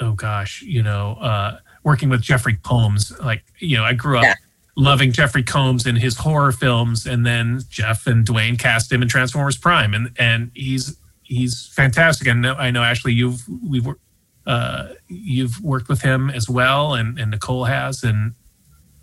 [0.00, 4.24] oh gosh, you know, uh, working with Jeffrey Combs, like you know, I grew up
[4.24, 4.34] Yeah.
[4.76, 9.08] loving Jeffrey Combs and his horror films, and then Jeff and Duane cast him in
[9.08, 12.26] Transformers Prime, and and he's he's fantastic.
[12.28, 13.86] And I know, Ashley, you've we've
[14.48, 18.32] uh, you've worked with him as well, and and Nicole has, and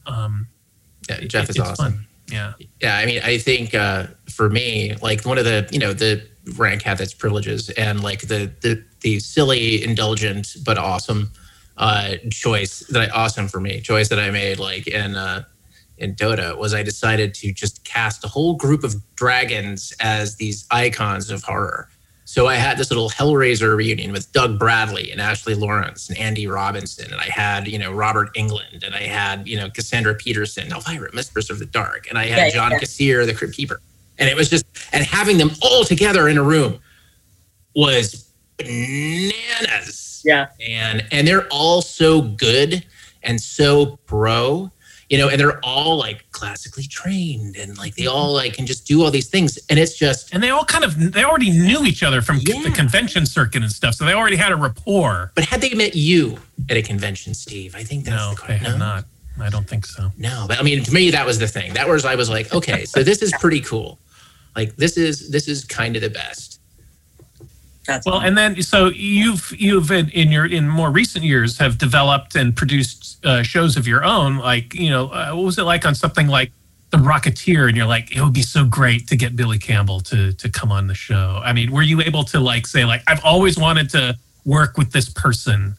[0.05, 0.47] um,
[1.07, 1.93] Yeah, Jeff is it's awesome.
[1.93, 2.07] fun.
[2.27, 5.93] Yeah, Yeah, I mean, I think uh, for me, like one of the, you know,
[5.93, 6.27] the
[6.57, 11.31] rank had its privileges and like the the the silly, indulgent but awesome
[11.77, 15.43] uh, choice that I awesome for me choice that I made like in uh,
[15.97, 20.65] in Dota was I decided to just cast a whole group of dragons as these
[20.71, 21.89] icons of horror.
[22.27, 26.47] So I had this little Hellraiser reunion with Doug Bradley and Ashley Lawrence and Andy
[26.47, 30.71] Robinson, and I had you know Robert Englund, and I had you know Cassandra Peterson,
[30.73, 32.79] oh, Elvira, Mistress of the Dark, and I had Yeah, John yeah.
[32.79, 33.79] Kassir, the Crypt Keeper,
[34.17, 36.79] and it was just and having them all together in a room
[37.75, 40.47] was bananas Yeah.
[40.65, 42.83] and and they're all so good
[43.23, 44.71] and so pro
[45.09, 48.87] you know and they're all like classically trained and like they all like can just
[48.87, 51.83] do all these things and it's just and they all kind of they already knew
[51.85, 52.61] each other from Yeah.
[52.63, 55.31] the convention circuit and stuff, so they already had a rapport.
[55.35, 56.39] but had they met you
[56.69, 59.05] at a convention steve i think that's No, the they question have not.
[59.39, 60.11] I don't think so.
[60.17, 62.53] no but i mean to me that was the thing that was i was like
[62.53, 63.99] okay so this is pretty cool
[64.55, 66.54] like this is this is kind of the best
[67.85, 71.77] That's Well, and then so you've you've in, in your in more recent years have
[71.77, 74.37] developed and produced uh, shows of your own.
[74.37, 76.51] Like you know, uh, what was it like on something like
[76.89, 77.67] The Rocketeer?
[77.67, 80.71] And you're like, it would be so great to get Billy Campbell to to come
[80.71, 81.41] on the show.
[81.43, 84.91] I mean, were you able to like say like I've always wanted to work with
[84.91, 85.75] this person,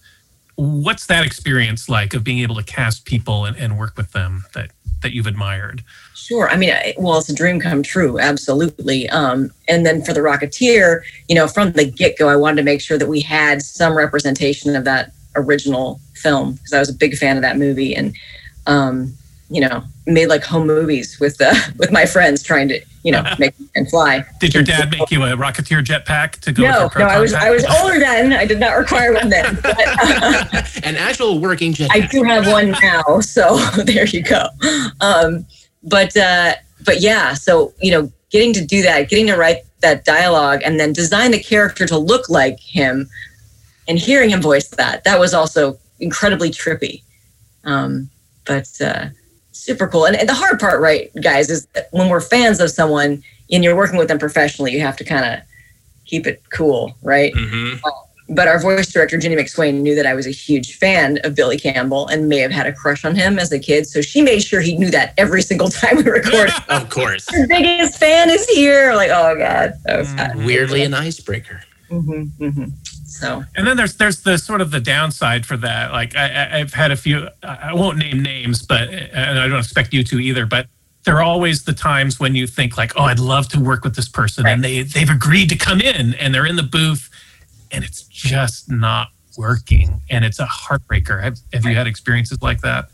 [0.56, 4.44] what's that experience like of being able to cast people and, and work with them
[4.54, 4.70] that
[5.02, 5.84] that you've admired?
[6.14, 6.48] Sure.
[6.48, 9.08] I mean, well, it's a dream come true, absolutely.
[9.10, 12.62] Um, and then for the Rocketeer, you know, from the get go, I wanted to
[12.64, 16.94] make sure that we had some representation of that original film because I was a
[16.94, 18.14] big fan of that movie and,
[18.66, 19.14] um,
[19.48, 23.22] you know, made like home movies with uh, with my friends trying to, you know,
[23.38, 24.24] make and fly.
[24.40, 26.62] Did your dad make you a Rocketeer jetpack to go?
[26.62, 28.32] No, with no, I was proton I was older then.
[28.32, 29.58] I did not require one then.
[29.66, 31.90] But, uh, An actual working jet.
[31.92, 34.46] I do have one now, so there you go.
[35.00, 35.46] Um,
[35.82, 40.04] but uh, but yeah, so you know, getting to do that, getting to write that
[40.04, 43.08] dialogue, and then design the character to look like him,
[43.86, 47.02] and hearing him voice that, that was also incredibly trippy.
[47.64, 48.10] Um,
[48.44, 49.08] but uh,
[49.56, 50.04] super cool.
[50.06, 53.64] And, and the hard part, right, guys, is that when we're fans of someone and
[53.64, 55.40] you're working with them professionally, you have to kind of
[56.04, 57.32] keep it cool, right?
[57.34, 57.80] Mhm.
[58.30, 61.56] but our voice director Ginny McSwain knew that I was a huge fan of Billy
[61.58, 63.86] Campbell and may have had a crush on him as a kid.
[63.86, 66.52] So she made sure he knew that every single time we recorded.
[66.68, 67.24] Of course.
[67.32, 68.94] Your biggest fan is here.
[68.94, 70.44] Like, oh god, that was fun.
[70.44, 71.62] Weirdly an icebreaker.
[71.88, 72.72] Mhm, mhm.
[73.16, 75.92] So And then there's there's the sort of the downside for that.
[75.92, 77.28] Like I, I've had a few.
[77.42, 80.46] I won't name names, but and I don't expect you to either.
[80.46, 80.66] But
[81.04, 83.96] there are always the times when you think like, oh, I'd love to work with
[83.96, 87.08] this person, and they they've agreed to come in, and they're in the booth,
[87.72, 89.08] and it's just not
[89.38, 91.22] working, and it's a heartbreaker.
[91.22, 92.90] Have Have you had experiences like that?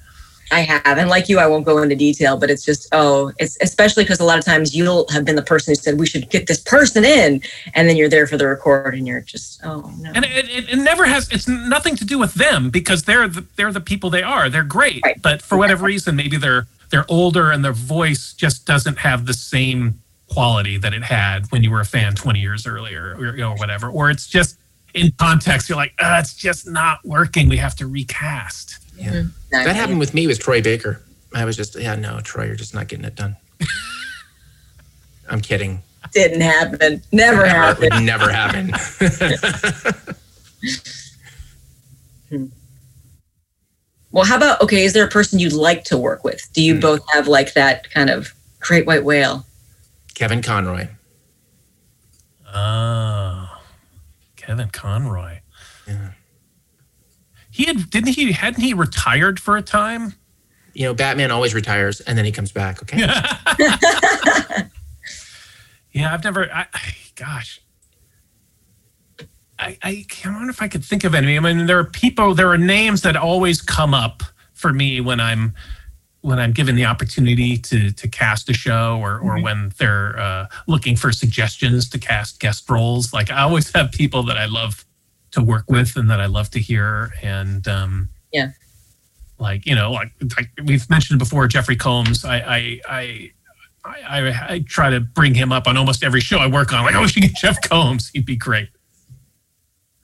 [0.53, 3.57] I have, and like you, I won't go into detail, but it's just oh, it's
[3.61, 6.31] especially because a lot of times you'll have been the person who said we should
[6.31, 7.43] get this person in,
[7.75, 10.13] and then you're there for the record, and you're just oh no.
[10.15, 11.29] And it, it, it never has.
[11.31, 14.49] It's nothing to do with them because they're the, they're the people they are.
[14.51, 15.21] They're great, Right.
[15.21, 19.35] but for whatever reason, maybe they're they're older and their voice just doesn't have the
[19.35, 19.99] same
[20.29, 23.55] quality that it had when you were a fan 20 years earlier, or, you know,
[23.57, 23.89] whatever.
[23.91, 24.59] Or it's just
[24.95, 27.49] in context, you're like, uh, it's just not working.
[27.49, 28.79] We have to recast.
[29.03, 29.11] Yeah.
[29.13, 29.31] Mm.
[29.51, 31.01] That happened with me with Troy Baker.
[31.35, 33.37] I was just, yeah, no, Troy, you're just not getting it done.
[35.29, 35.83] I'm kidding.
[36.13, 37.03] Didn't happen.
[37.13, 37.95] Never Never, happened.
[37.95, 38.73] would never happen.
[42.31, 42.37] Hmm.
[42.37, 42.47] Hmm.
[44.13, 44.85] Well, how about okay?
[44.85, 46.47] Is there a person you'd like to work with?
[46.53, 46.67] Do Hmm.
[46.67, 49.45] you both have like that kind of great white whale?
[50.15, 50.89] Kevin Conroy.
[52.55, 53.59] Oh,
[54.37, 55.39] Kevin Conroy.
[55.89, 56.11] Yeah.
[57.53, 60.15] He had didn't he hadn't he retired for a time?
[60.75, 62.83] You know, Batman always retires and then he comes back.
[62.83, 63.07] Okay.
[65.93, 66.51] Yeah, I've never.
[66.53, 67.61] I, I, gosh,
[69.59, 71.37] I, I can't wonder if I could think of any.
[71.37, 74.23] I mean, there are people, there are names that always come up
[74.55, 75.55] for me when I'm
[76.23, 80.47] when I'm given the opportunity to to cast a show, or or when they're uh,
[80.67, 83.13] looking for suggestions to cast guest roles.
[83.13, 84.87] Like I always have people that I love
[85.33, 88.51] to work with and that I love to hear, and um, Yeah.
[89.39, 92.24] like you know, like, like we've mentioned before, Jeffrey Combs.
[92.24, 92.80] I I.
[92.89, 93.30] I
[93.85, 96.85] I, I, I try to bring him up on almost every show I work on.
[96.85, 98.11] Like, oh, we should get Jeff Combs.
[98.11, 98.68] He'd be great.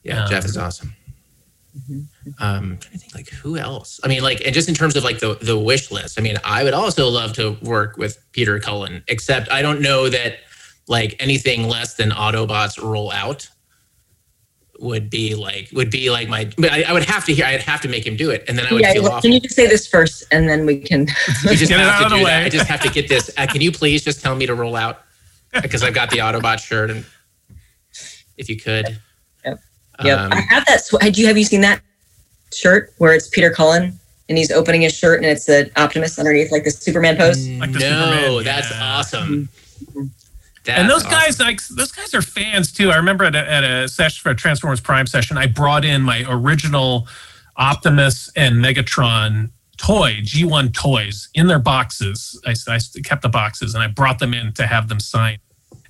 [0.03, 0.93] Yeah, Jeff is awesome.
[1.87, 2.01] Um,
[2.39, 3.99] I'm trying to think like who else.
[4.03, 6.19] I mean, like, and just in terms of like the the wish list.
[6.19, 10.09] I mean, I would also love to work with Peter Cullen, except I don't know
[10.09, 10.39] that
[10.89, 13.47] like anything less than Autobots roll out
[14.81, 16.49] would be like would be like my.
[16.57, 17.45] But I, I would have to hear.
[17.45, 19.21] I'd have to make him do it, and then I would yeah, feel well, awful.
[19.21, 21.01] can you just say this first, and then we can?
[21.43, 22.39] You just Get it have out to of the do that.
[22.39, 22.45] way.
[22.45, 23.29] I just have to get this.
[23.37, 25.01] Uh, can you please just tell me to roll out
[25.61, 27.05] because I've got the Autobot shirt and
[28.37, 28.97] if you could.
[29.45, 29.59] Yep.
[30.03, 30.19] Yep.
[30.19, 30.81] Um, I have that.
[30.81, 31.81] Sw- do you have you seen that
[32.53, 33.99] shirt where it's Peter Cullen
[34.29, 37.47] and he's opening his shirt and it's an Optimus underneath, like the Superman pose?
[37.47, 38.77] Like the no, Superman, that's yeah.
[40.67, 40.81] Awesome.
[40.81, 42.91] and those That's guys, like those guys, are fans too.
[42.91, 46.01] I remember at a, at a session for a Transformers Prime session, I brought in
[46.01, 47.07] my original
[47.57, 52.39] Optimus and Megatron toy G1 toys in their boxes.
[52.45, 55.39] I, I kept the boxes and I brought them in to have them signed.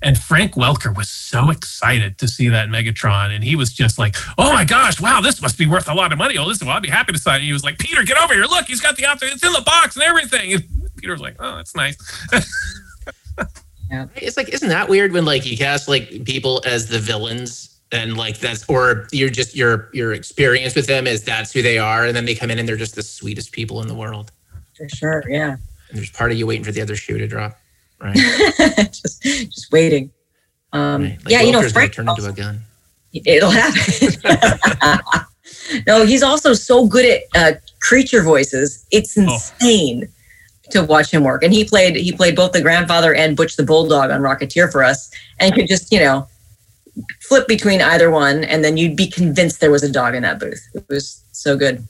[0.02, 4.16] And Frank Welker was so excited to see that Megatron, and he was just like,
[4.38, 6.38] "Oh my gosh, wow, this must be worth a lot of money.
[6.38, 8.32] Oh, listen, well, I'd be happy to sign." it." He was like, "Peter, get over
[8.32, 8.44] here!
[8.44, 9.34] Look, he's got the Optimus.
[9.34, 10.64] It's in the box and everything." And
[10.96, 11.98] Peter was like, "Oh, that's nice."
[14.16, 18.16] It's like, isn't that weird when like you cast like people as the villains and
[18.16, 22.04] like that's or you're just your your experience with them is that's who they are,
[22.06, 24.30] and then they come in and they're just the sweetest people in the world.
[24.76, 25.56] For sure, yeah.
[25.88, 27.58] And there's part of you waiting for the other shoe to drop,
[28.00, 28.14] right?
[28.92, 30.12] just, just waiting.
[30.72, 31.92] Um, Like yeah, you know, Welker's gonna Frank.
[31.94, 32.60] turn into a gun.
[33.12, 34.12] It'll happen.
[35.86, 38.86] no, he's also so good at uh, creature voices.
[38.92, 39.38] It's Oh.
[40.70, 41.42] Insane to watch him work.
[41.42, 44.82] And he played he played both the grandfather and Butch the Bulldog on Rocketeer for
[44.82, 46.26] us, and could just you know
[47.20, 50.38] flip between either one, and then you'd be convinced there was a dog in that
[50.38, 50.62] booth.
[50.74, 51.86] It was so good.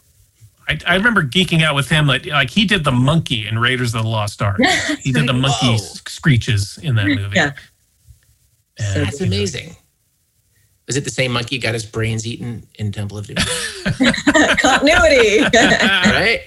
[0.69, 2.07] I, I remember geeking out with him.
[2.07, 4.61] Like, like he did the monkey in Raiders of the Lost Ark.
[5.01, 5.77] he did the monkey Whoa.
[5.79, 7.35] screeches in that movie.
[7.35, 7.53] Yeah.
[8.79, 9.77] And, That's you know, amazing.
[10.87, 13.37] Is it the same monkey got his brains eaten in Temple of Doom?
[14.59, 15.43] Continuity.
[15.55, 16.41] right?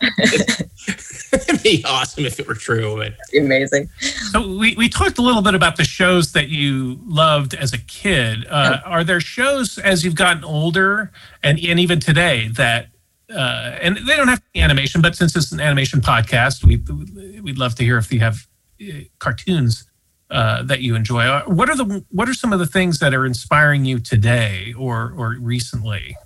[0.00, 3.88] It's like- It'd be awesome if it were true, but Amazing.
[4.30, 7.78] So we, we talked a little bit about the shows that you loved as a
[7.78, 8.46] kid.
[8.48, 11.10] Uh, Are there shows as you've gotten older
[11.42, 12.88] and, and even today that,
[13.30, 16.76] uh, and they don't have to be animation, but since it's an animation podcast, we,
[17.40, 18.46] we'd love to hear if you have
[18.80, 19.84] uh, cartoons
[20.30, 21.24] uh, that you enjoy.
[21.24, 24.74] Uh, What are the what are some of the things that are inspiring you today
[24.78, 26.16] or or recently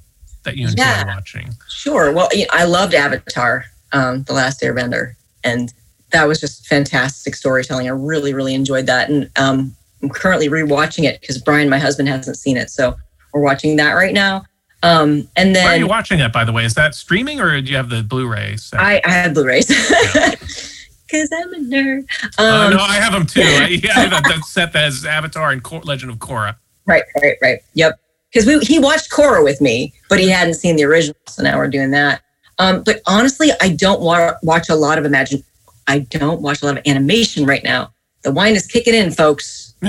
[0.44, 1.06] that you enjoy Yeah.
[1.06, 1.54] watching?
[1.68, 2.12] Sure.
[2.12, 5.14] Well, you know, I loved Avatar, um, The Last Airbender,
[5.44, 5.72] and
[6.10, 7.86] that was just fantastic storytelling.
[7.86, 12.08] I really, really enjoyed that, and um, I'm currently rewatching it because Brian, my husband,
[12.08, 12.96] hasn't seen it, so
[13.32, 14.44] we're watching that right now.
[14.84, 16.64] Um, and Where are you watching it, by the way?
[16.64, 18.56] Is that streaming or do you have the Blu-ray?
[18.56, 18.80] set?
[18.80, 22.04] I, I have Blu-rays because I'm a nerd.
[22.36, 23.42] Uh, Um, no, I have them too.
[23.44, 26.56] I, yeah, I have that- that set that has Avatar and Legend of Korra.
[26.84, 27.60] Right, right, right.
[27.74, 28.00] Yep.
[28.32, 31.58] Because we he watched Korra with me, but he hadn't seen the original, so now
[31.58, 32.22] we're doing that.
[32.58, 35.42] Um, but honestly, I don't wa- watch a lot of imagine.
[35.86, 37.92] I don't watch a lot of animation right now.
[38.22, 39.74] The wine is kicking in, folks.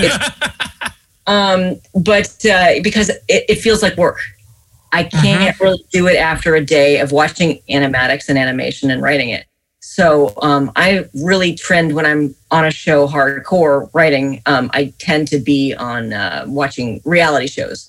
[1.26, 4.18] Um, but uh, because it, it feels like work,
[4.92, 9.30] I can't really do it after a day of watching animatics and animation and writing
[9.30, 9.46] it.
[9.80, 14.40] So um, I really trend when I'm on a show hardcore writing.
[14.46, 17.88] Um, I tend to be on uh, watching reality shows.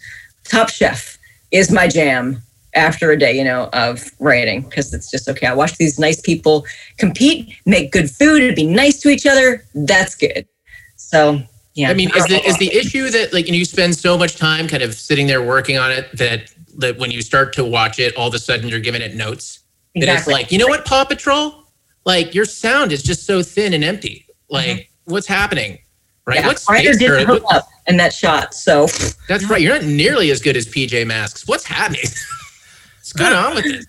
[0.49, 1.17] Top Chef
[1.51, 2.41] is my jam
[2.73, 5.47] after a day, you know, of writing because it's just okay.
[5.47, 6.65] I watch these nice people
[6.97, 9.65] compete, make good food, and be nice to each other.
[9.73, 10.47] That's good.
[10.95, 11.41] So
[11.73, 14.17] yeah, I mean, is the is the issue that like you, know, you spend so
[14.17, 17.63] much time kind of sitting there working on it that that when you start to
[17.63, 19.59] watch it, all of a sudden you're giving it notes.
[19.95, 21.63] That it's like, you know what, Paw Patrol?
[22.05, 24.25] Like your sound is just so thin and empty.
[24.49, 25.11] Like, mm-hmm.
[25.13, 25.79] what's happening?
[26.25, 26.39] Right?
[26.39, 27.43] Yeah, What's space or- hook
[27.85, 28.53] up in that shot.
[28.53, 28.87] So
[29.27, 29.61] That's right.
[29.61, 31.47] You're not nearly as good as PJ Masks.
[31.47, 32.01] What's happening?
[32.97, 33.85] What's going on with this?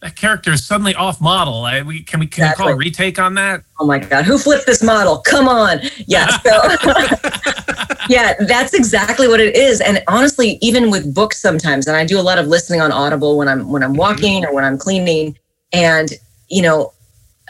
[0.00, 1.64] That character is suddenly off model.
[1.64, 3.64] I, we, can we can we call a retake on that?
[3.80, 5.18] Oh my God, who flipped this model?
[5.18, 5.80] Come on.
[6.06, 6.28] Yeah.
[6.28, 6.50] So,
[8.08, 9.80] yeah, that's exactly what it is.
[9.80, 13.36] And honestly, even with books sometimes, and I do a lot of listening on Audible
[13.36, 13.98] when I'm when I'm mm-hmm.
[13.98, 15.36] walking or when I'm cleaning.
[15.72, 16.10] And,
[16.48, 16.92] you know,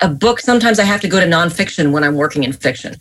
[0.00, 2.96] a book, sometimes I have to go to nonfiction when I'm working in fiction.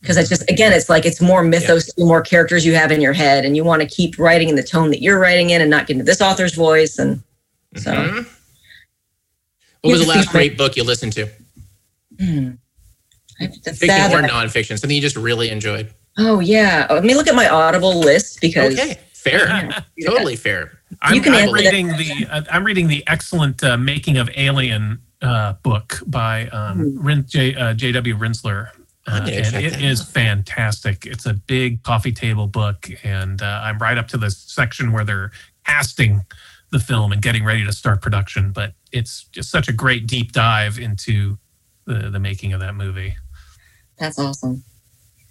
[0.00, 3.00] Because it's just again, it's like it's more mythos, the more characters you have in
[3.00, 5.60] your head, and you want to keep writing in the tone that you're writing in
[5.60, 6.98] and not get into this author's voice.
[6.98, 7.22] And
[7.76, 8.26] so Mhm.
[9.82, 11.28] What was the last great book you listened to?
[12.18, 12.50] hmm.
[13.38, 14.78] Fiction or nonfiction?
[14.78, 15.92] Something you just really enjoyed?
[16.16, 16.86] Oh yeah.
[16.90, 19.68] Let me look at my Audible list because Okay, fair,
[20.04, 20.80] totally fair.
[21.02, 24.16] I'm, You can I'm answer that reading the uh, I'm reading the excellent uh, Making
[24.16, 27.20] of Alien uh, book by um, Hmm.
[27.26, 28.16] J, uh, J.W.
[28.16, 28.68] Rinzler.
[29.08, 31.06] I'm Uh, and check it that is fantastic.
[31.06, 35.04] It's a big coffee table book, and uh, I'm right up to the section where
[35.04, 35.30] they're
[35.66, 36.24] casting
[36.70, 38.52] the film and getting ready to start production.
[38.52, 41.38] But it's just such a great deep dive into
[41.86, 43.16] the, the making of that movie.
[43.98, 44.62] that's awesome.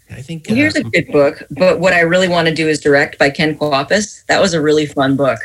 [0.09, 2.67] I think Well, here's uh, a good book, but what I really want to do
[2.67, 4.25] is direct by Ken Kwapis.
[4.27, 5.39] That was a really fun book.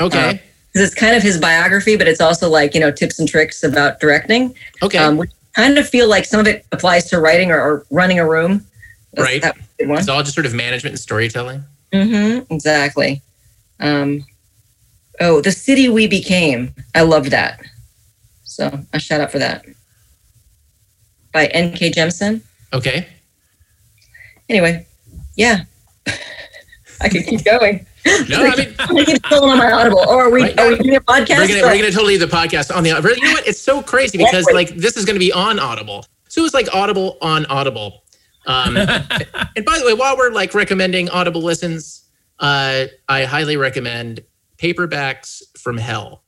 [0.00, 0.40] okay.
[0.72, 3.62] Because it's kind of his biography, but it's also like, you know, tips and tricks
[3.62, 4.54] about directing.
[4.82, 4.98] Okay.
[4.98, 8.18] Um, which kind of feel like some of it applies to writing or, or running
[8.18, 8.66] a room.
[9.14, 9.42] That's- Right.
[9.42, 9.98] that was a good one.
[10.00, 11.62] It's all just sort of management and storytelling.
[11.92, 12.52] Mm-hmm.
[12.52, 13.22] Exactly.
[13.80, 14.24] Um,
[15.20, 16.74] oh, The City We Became.
[16.94, 17.60] I love that.
[18.42, 19.64] So a shout out for that.
[21.32, 21.90] By N.K.
[21.92, 22.42] Jemisin.
[22.72, 23.06] Okay.
[24.48, 24.86] Anyway,
[25.36, 25.60] yeah.
[27.00, 27.86] I could keep going.
[28.28, 30.00] No, I mean, I'm gonna keep going on my Audible.
[30.00, 30.60] Or are we, Right.
[30.60, 31.38] are we doing a podcast?
[31.38, 32.90] we're gonna we're gonna totally leave the podcast on the.
[32.90, 33.46] You know what?
[33.46, 37.16] It's so crazy because like this is gonna be on Audible, so it's like Audible
[37.22, 38.04] on Audible.
[38.46, 42.04] Um, and by the way, while we're like recommending Audible listens,
[42.40, 44.20] uh, I highly recommend
[44.58, 46.24] Paperbacks from Hell,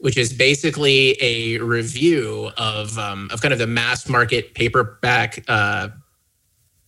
[0.00, 5.88] which is basically a review of um, of kind of the mass market paperback uh,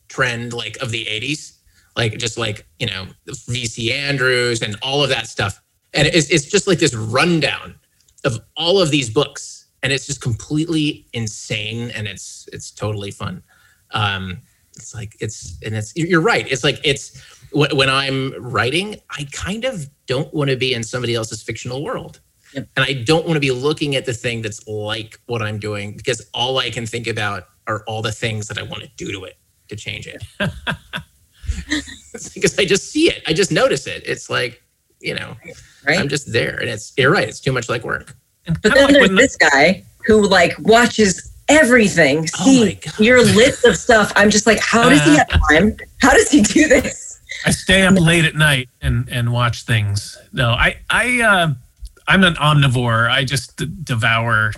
[0.09, 1.52] trend, like of the '80s,
[1.97, 5.61] like just like you know VC Andrews and all of that stuff,
[5.95, 7.75] and it's it's just like this rundown
[8.25, 13.43] of all of these books, and it's just completely insane, and it's it's totally fun.
[13.93, 14.43] Um,
[14.77, 16.51] it's like it's and it's you're right.
[16.51, 17.21] It's like it's
[17.53, 21.83] when, when I'm writing, I kind of don't want to be in somebody else's fictional
[21.83, 22.21] world.
[22.55, 22.69] Yep.
[22.77, 25.97] And I don't want to be looking at the thing that's like what I'm doing
[25.97, 29.13] because all I can think about are all the things that I want to do
[29.13, 29.39] to it
[29.69, 30.23] to change it.
[32.15, 33.23] it's because I just see it.
[33.27, 34.03] I just notice it.
[34.07, 34.63] It's like,
[35.01, 35.37] you know,
[35.87, 35.99] Right.
[35.99, 36.57] I'm just there.
[36.59, 37.29] And it's, you're right.
[37.29, 38.15] It's too much like work.
[38.47, 43.01] And But then like there's when- this guy who like watches everything, Oh see God.
[43.01, 44.13] your list of stuff.
[44.15, 45.77] I'm just like, how does he have time?
[46.01, 47.21] How does he do this?
[47.45, 50.17] I stay up late at night and and watch things.
[50.33, 51.55] No, I I uh,
[52.07, 53.11] I'm an omnivore.
[53.11, 54.53] I just d- devour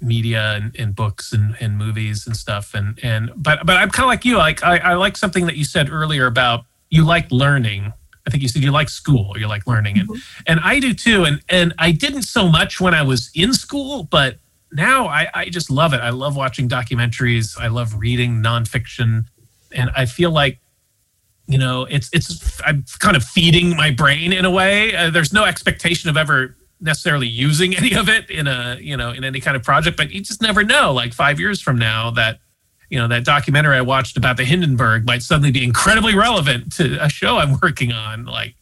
[0.00, 2.74] media and, and books and, and movies and stuff.
[2.74, 4.36] And and but but I'm kind of like you.
[4.36, 7.92] Like I, I like something that you said earlier about you like learning.
[8.26, 9.34] I think you said you like school.
[9.38, 10.10] You like learning, and
[10.46, 11.24] and I do too.
[11.24, 14.38] And and I didn't so much when I was in school, but
[14.72, 16.00] now I, I just love it.
[16.00, 17.58] I love watching documentaries.
[17.58, 19.24] I love reading nonfiction,
[19.72, 20.60] and I feel like
[21.46, 25.32] you know it's it's i'm kind of feeding my brain in a way uh, there's
[25.32, 29.40] no expectation of ever necessarily using any of it in a you know in any
[29.40, 32.38] kind of project but you just never know like five years from now that
[32.90, 37.02] you know that documentary i watched about the hindenburg might suddenly be incredibly relevant to
[37.02, 38.54] a show i'm working on like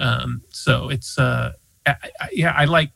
[0.00, 1.52] um so it's uh
[1.86, 2.90] I, I, yeah i like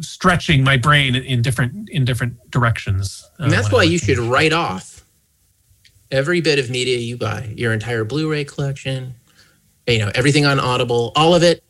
[0.00, 4.52] stretching my brain in different in different directions uh, And that's why you should write
[4.52, 4.92] off
[6.12, 9.14] every bit of media you buy, your entire Blu-ray collection,
[9.88, 11.64] you know, everything on Audible, all of it.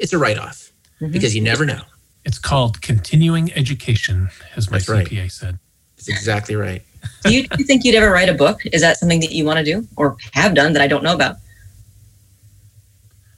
[0.00, 0.66] It's a write-off
[1.00, 1.12] Mm-hmm.
[1.12, 1.80] because you never know.
[2.26, 5.06] It's called continuing education, as my That's right.
[5.06, 5.58] CPA said.
[5.96, 6.82] It's exactly right.
[7.24, 8.60] Do you, do you think you'd ever write a book?
[8.66, 11.14] Is that something that you want to do or have done that I don't know
[11.14, 11.36] about?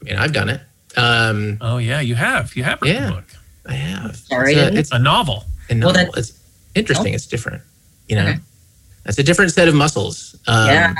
[0.01, 0.61] I mean, I've done it.
[0.97, 2.57] Um, Oh yeah, you have.
[2.57, 3.09] You have written Yeah.
[3.11, 3.25] a book,
[3.67, 4.17] I have.
[4.17, 5.45] Sorry, it's a, it's a novel.
[5.71, 5.93] a Well, novel.
[5.93, 6.33] then- it's
[6.75, 7.15] interesting.
[7.15, 7.63] It's different.
[8.09, 8.41] You know, Okay.
[9.05, 10.35] that's a different set of muscles.
[10.49, 10.95] Um, Yeah.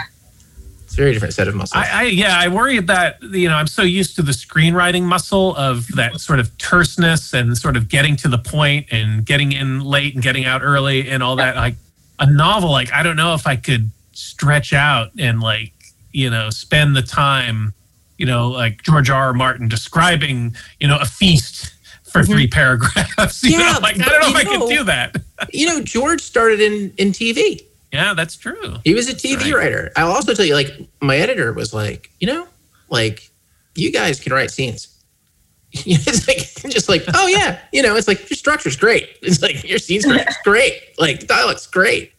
[0.93, 1.83] It's a very different set of muscles.
[1.83, 5.57] I, I yeah, I worry about you know I'm so used to the screenwriting muscle
[5.57, 9.81] of that sort of terseness and sort of getting to the point and getting in
[9.81, 11.57] late and getting out early and all that.
[11.57, 11.77] Like
[12.19, 15.73] a novel, like I don't know if I could stretch out and like
[16.13, 17.73] you know spend the time,
[18.19, 19.29] you know, like George R.
[19.29, 19.33] R.
[19.33, 21.73] Martin describing you know a feast
[22.05, 23.43] for three paragraphs.
[23.45, 23.61] You Mm-hmm.
[23.61, 25.17] Yeah, know, like I don't know if you I could know- do that.
[25.55, 27.63] you know, George started in in TV.
[27.93, 28.77] Yeah, that's true.
[28.85, 29.55] He was a TV Right.
[29.55, 29.93] writer.
[29.97, 30.71] I'll also tell you, like,
[31.01, 32.49] my editor was like, you know,
[32.89, 33.29] like,
[33.75, 34.89] you guys can write scenes.
[35.73, 36.39] it's like,
[36.73, 39.09] just like, oh yeah, you know, it's like your structure's great.
[39.23, 40.75] It's like your scene structure's great.
[40.99, 42.13] Like the dialogue's great.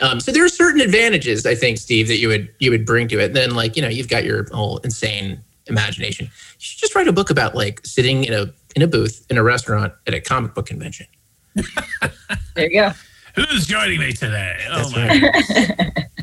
[0.00, 3.06] Um, so there are certain advantages, I think, Steve, that you would you would bring
[3.08, 3.26] to it.
[3.26, 6.26] And then, like, you know, you've got your whole insane imagination.
[6.26, 9.36] You should just write a book about like sitting in a in a booth in
[9.36, 11.06] a restaurant at a comic book convention.
[11.54, 12.92] There you go.
[13.34, 14.58] Who's joining me today?
[14.70, 16.04] Oh That's my right.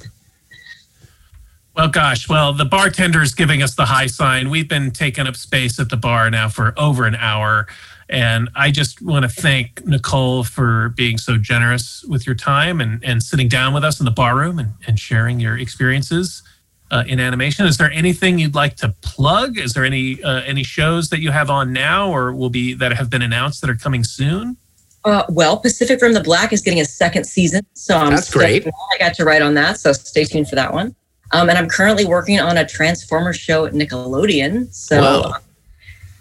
[1.74, 4.50] Well, gosh, well, the bartender's giving us the high sign.
[4.50, 7.66] We've been taking up space at the bar now for over an hour.
[8.10, 13.02] And I just want to thank Nicole for being so generous with your time and,
[13.06, 16.44] and sitting down with us in the bar room and, and sharing your experiences
[16.92, 17.66] uh, in animation.
[17.66, 19.58] Is there anything you'd like to plug?
[19.58, 22.92] Is there any uh, any shows that you have on now or will be that
[22.92, 24.58] have been announced that are coming soon?
[25.04, 28.68] Uh, well, Pacific Rim: The Black is getting a second season, so I'm That's great.
[28.68, 30.96] I got to write on that, so stay tuned for that one.
[31.34, 35.22] Um, and I'm currently working on a Transformers show at Nickelodeon, so Whoa.
[35.30, 35.34] uh,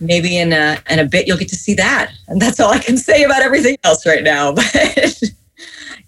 [0.01, 2.13] maybe in a in a bit you'll get to see that.
[2.29, 4.55] And that's all I can say about everything else right now.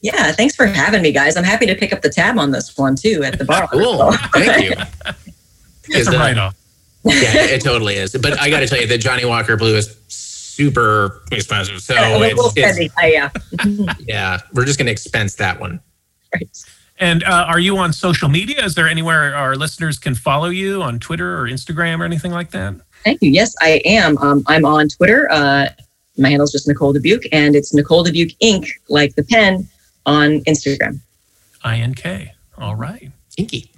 [0.05, 1.37] But yeah, thanks for having me, guys.
[1.37, 3.69] I'm happy to pick up the tab on this one too at the bar.
[3.69, 4.11] Cool.
[4.33, 4.75] Thank you.
[5.85, 6.55] It's a Because, uh, write off.
[7.05, 8.13] yeah, it totally is.
[8.13, 9.89] But I got to tell you, the Johnnie Walker Blue is
[10.53, 11.81] super expensive.
[11.81, 12.97] So a little it's, it's.
[12.97, 13.31] Uh, yeah.
[14.01, 15.81] yeah, we're just going to expense that one.
[16.35, 16.65] Right.
[16.99, 18.65] And uh, are you on social media?
[18.65, 22.51] Is there anywhere our listeners can follow you on Twitter or Instagram or anything like
[22.53, 22.75] that?
[23.03, 23.31] Thank you.
[23.31, 24.17] Yes, I am.
[24.19, 25.29] Um, I'm on Twitter.
[25.31, 25.69] Uh,
[26.19, 29.69] my handle is just Nicole Dubuc, and it's Nicole Dubuc Inc., like the pen,
[30.07, 31.01] on Instagram.
[31.65, 32.31] INK.
[32.59, 33.11] All right.
[33.37, 33.71] Inky.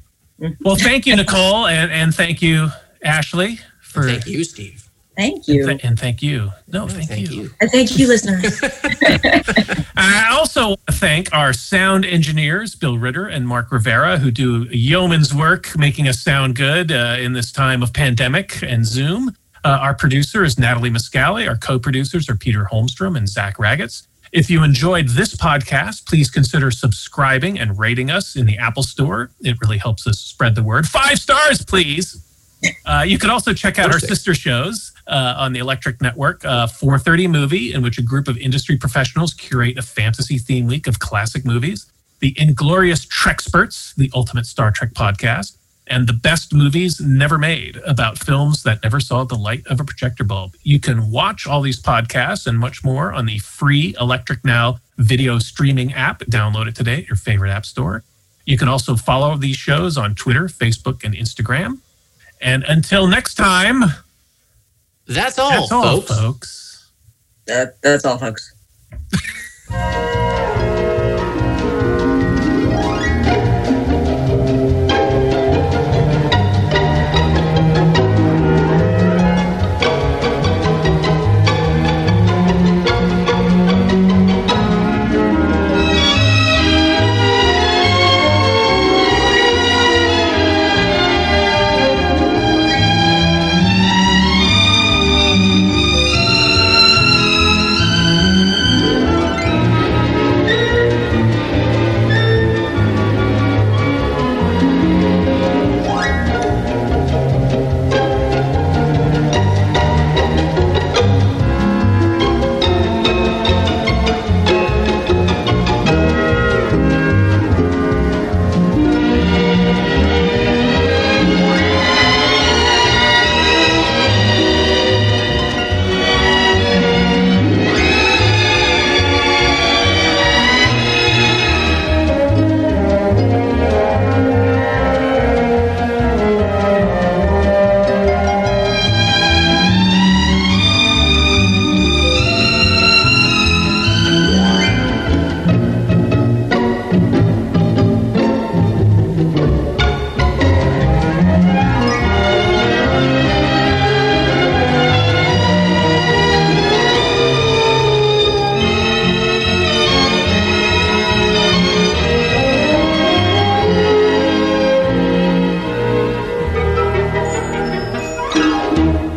[0.61, 2.69] Well, thank you, Nicole, and, and thank you,
[3.03, 4.84] Ashley, for Thank you, Steve.
[5.17, 5.69] Thank you.
[5.69, 6.51] and, and thank you.
[6.67, 7.43] No, thank, Thank you.
[7.43, 7.51] you.
[7.61, 8.61] And thank you, listeners.
[9.97, 15.77] I also thank our sound engineers, Bill Ritter and Mark Rivera, who do yeoman's work
[15.79, 19.37] making us sound good uh, in this time of pandemic and Zoom.
[19.65, 21.49] Uh, our producer is Natalie Muscali.
[21.49, 24.07] Our co producers are Peter Holmstrom and Zach Ragatz.
[24.33, 29.31] If you enjoyed this podcast, please consider subscribing and rating us in the Apple Store.
[29.41, 30.89] It really helps us spread the word.
[30.89, 32.21] Five stars, please.
[32.87, 36.45] Uh, you can also check out our sister shows uh, on the Electric Network.
[36.45, 40.87] Uh, 430 Movie, in which a group of industry professionals curate a fantasy theme week
[40.87, 41.91] of classic movies.
[42.21, 45.57] The Inglorious Trexperts, the ultimate Star Trek podcast.
[45.87, 49.85] And the best movies never made about films that never saw the light of a
[49.85, 50.55] projector bulb.
[50.63, 55.39] You can watch all these podcasts and much more on the free Electric Now video
[55.39, 56.21] streaming app.
[56.21, 58.03] Download it today at your favorite app store.
[58.47, 61.81] You can also follow these shows on Twitter, Facebook, and Instagram.
[62.45, 63.83] And until next time,
[65.09, 66.19] That's all, that's all, folks.
[66.21, 66.91] folks.
[67.47, 68.55] That, that's all, folks.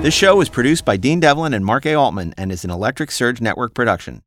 [0.07, 1.93] This show was produced by Dean Devlin and Mark A.
[1.93, 4.21] Altman and is an Electric Surge Network production.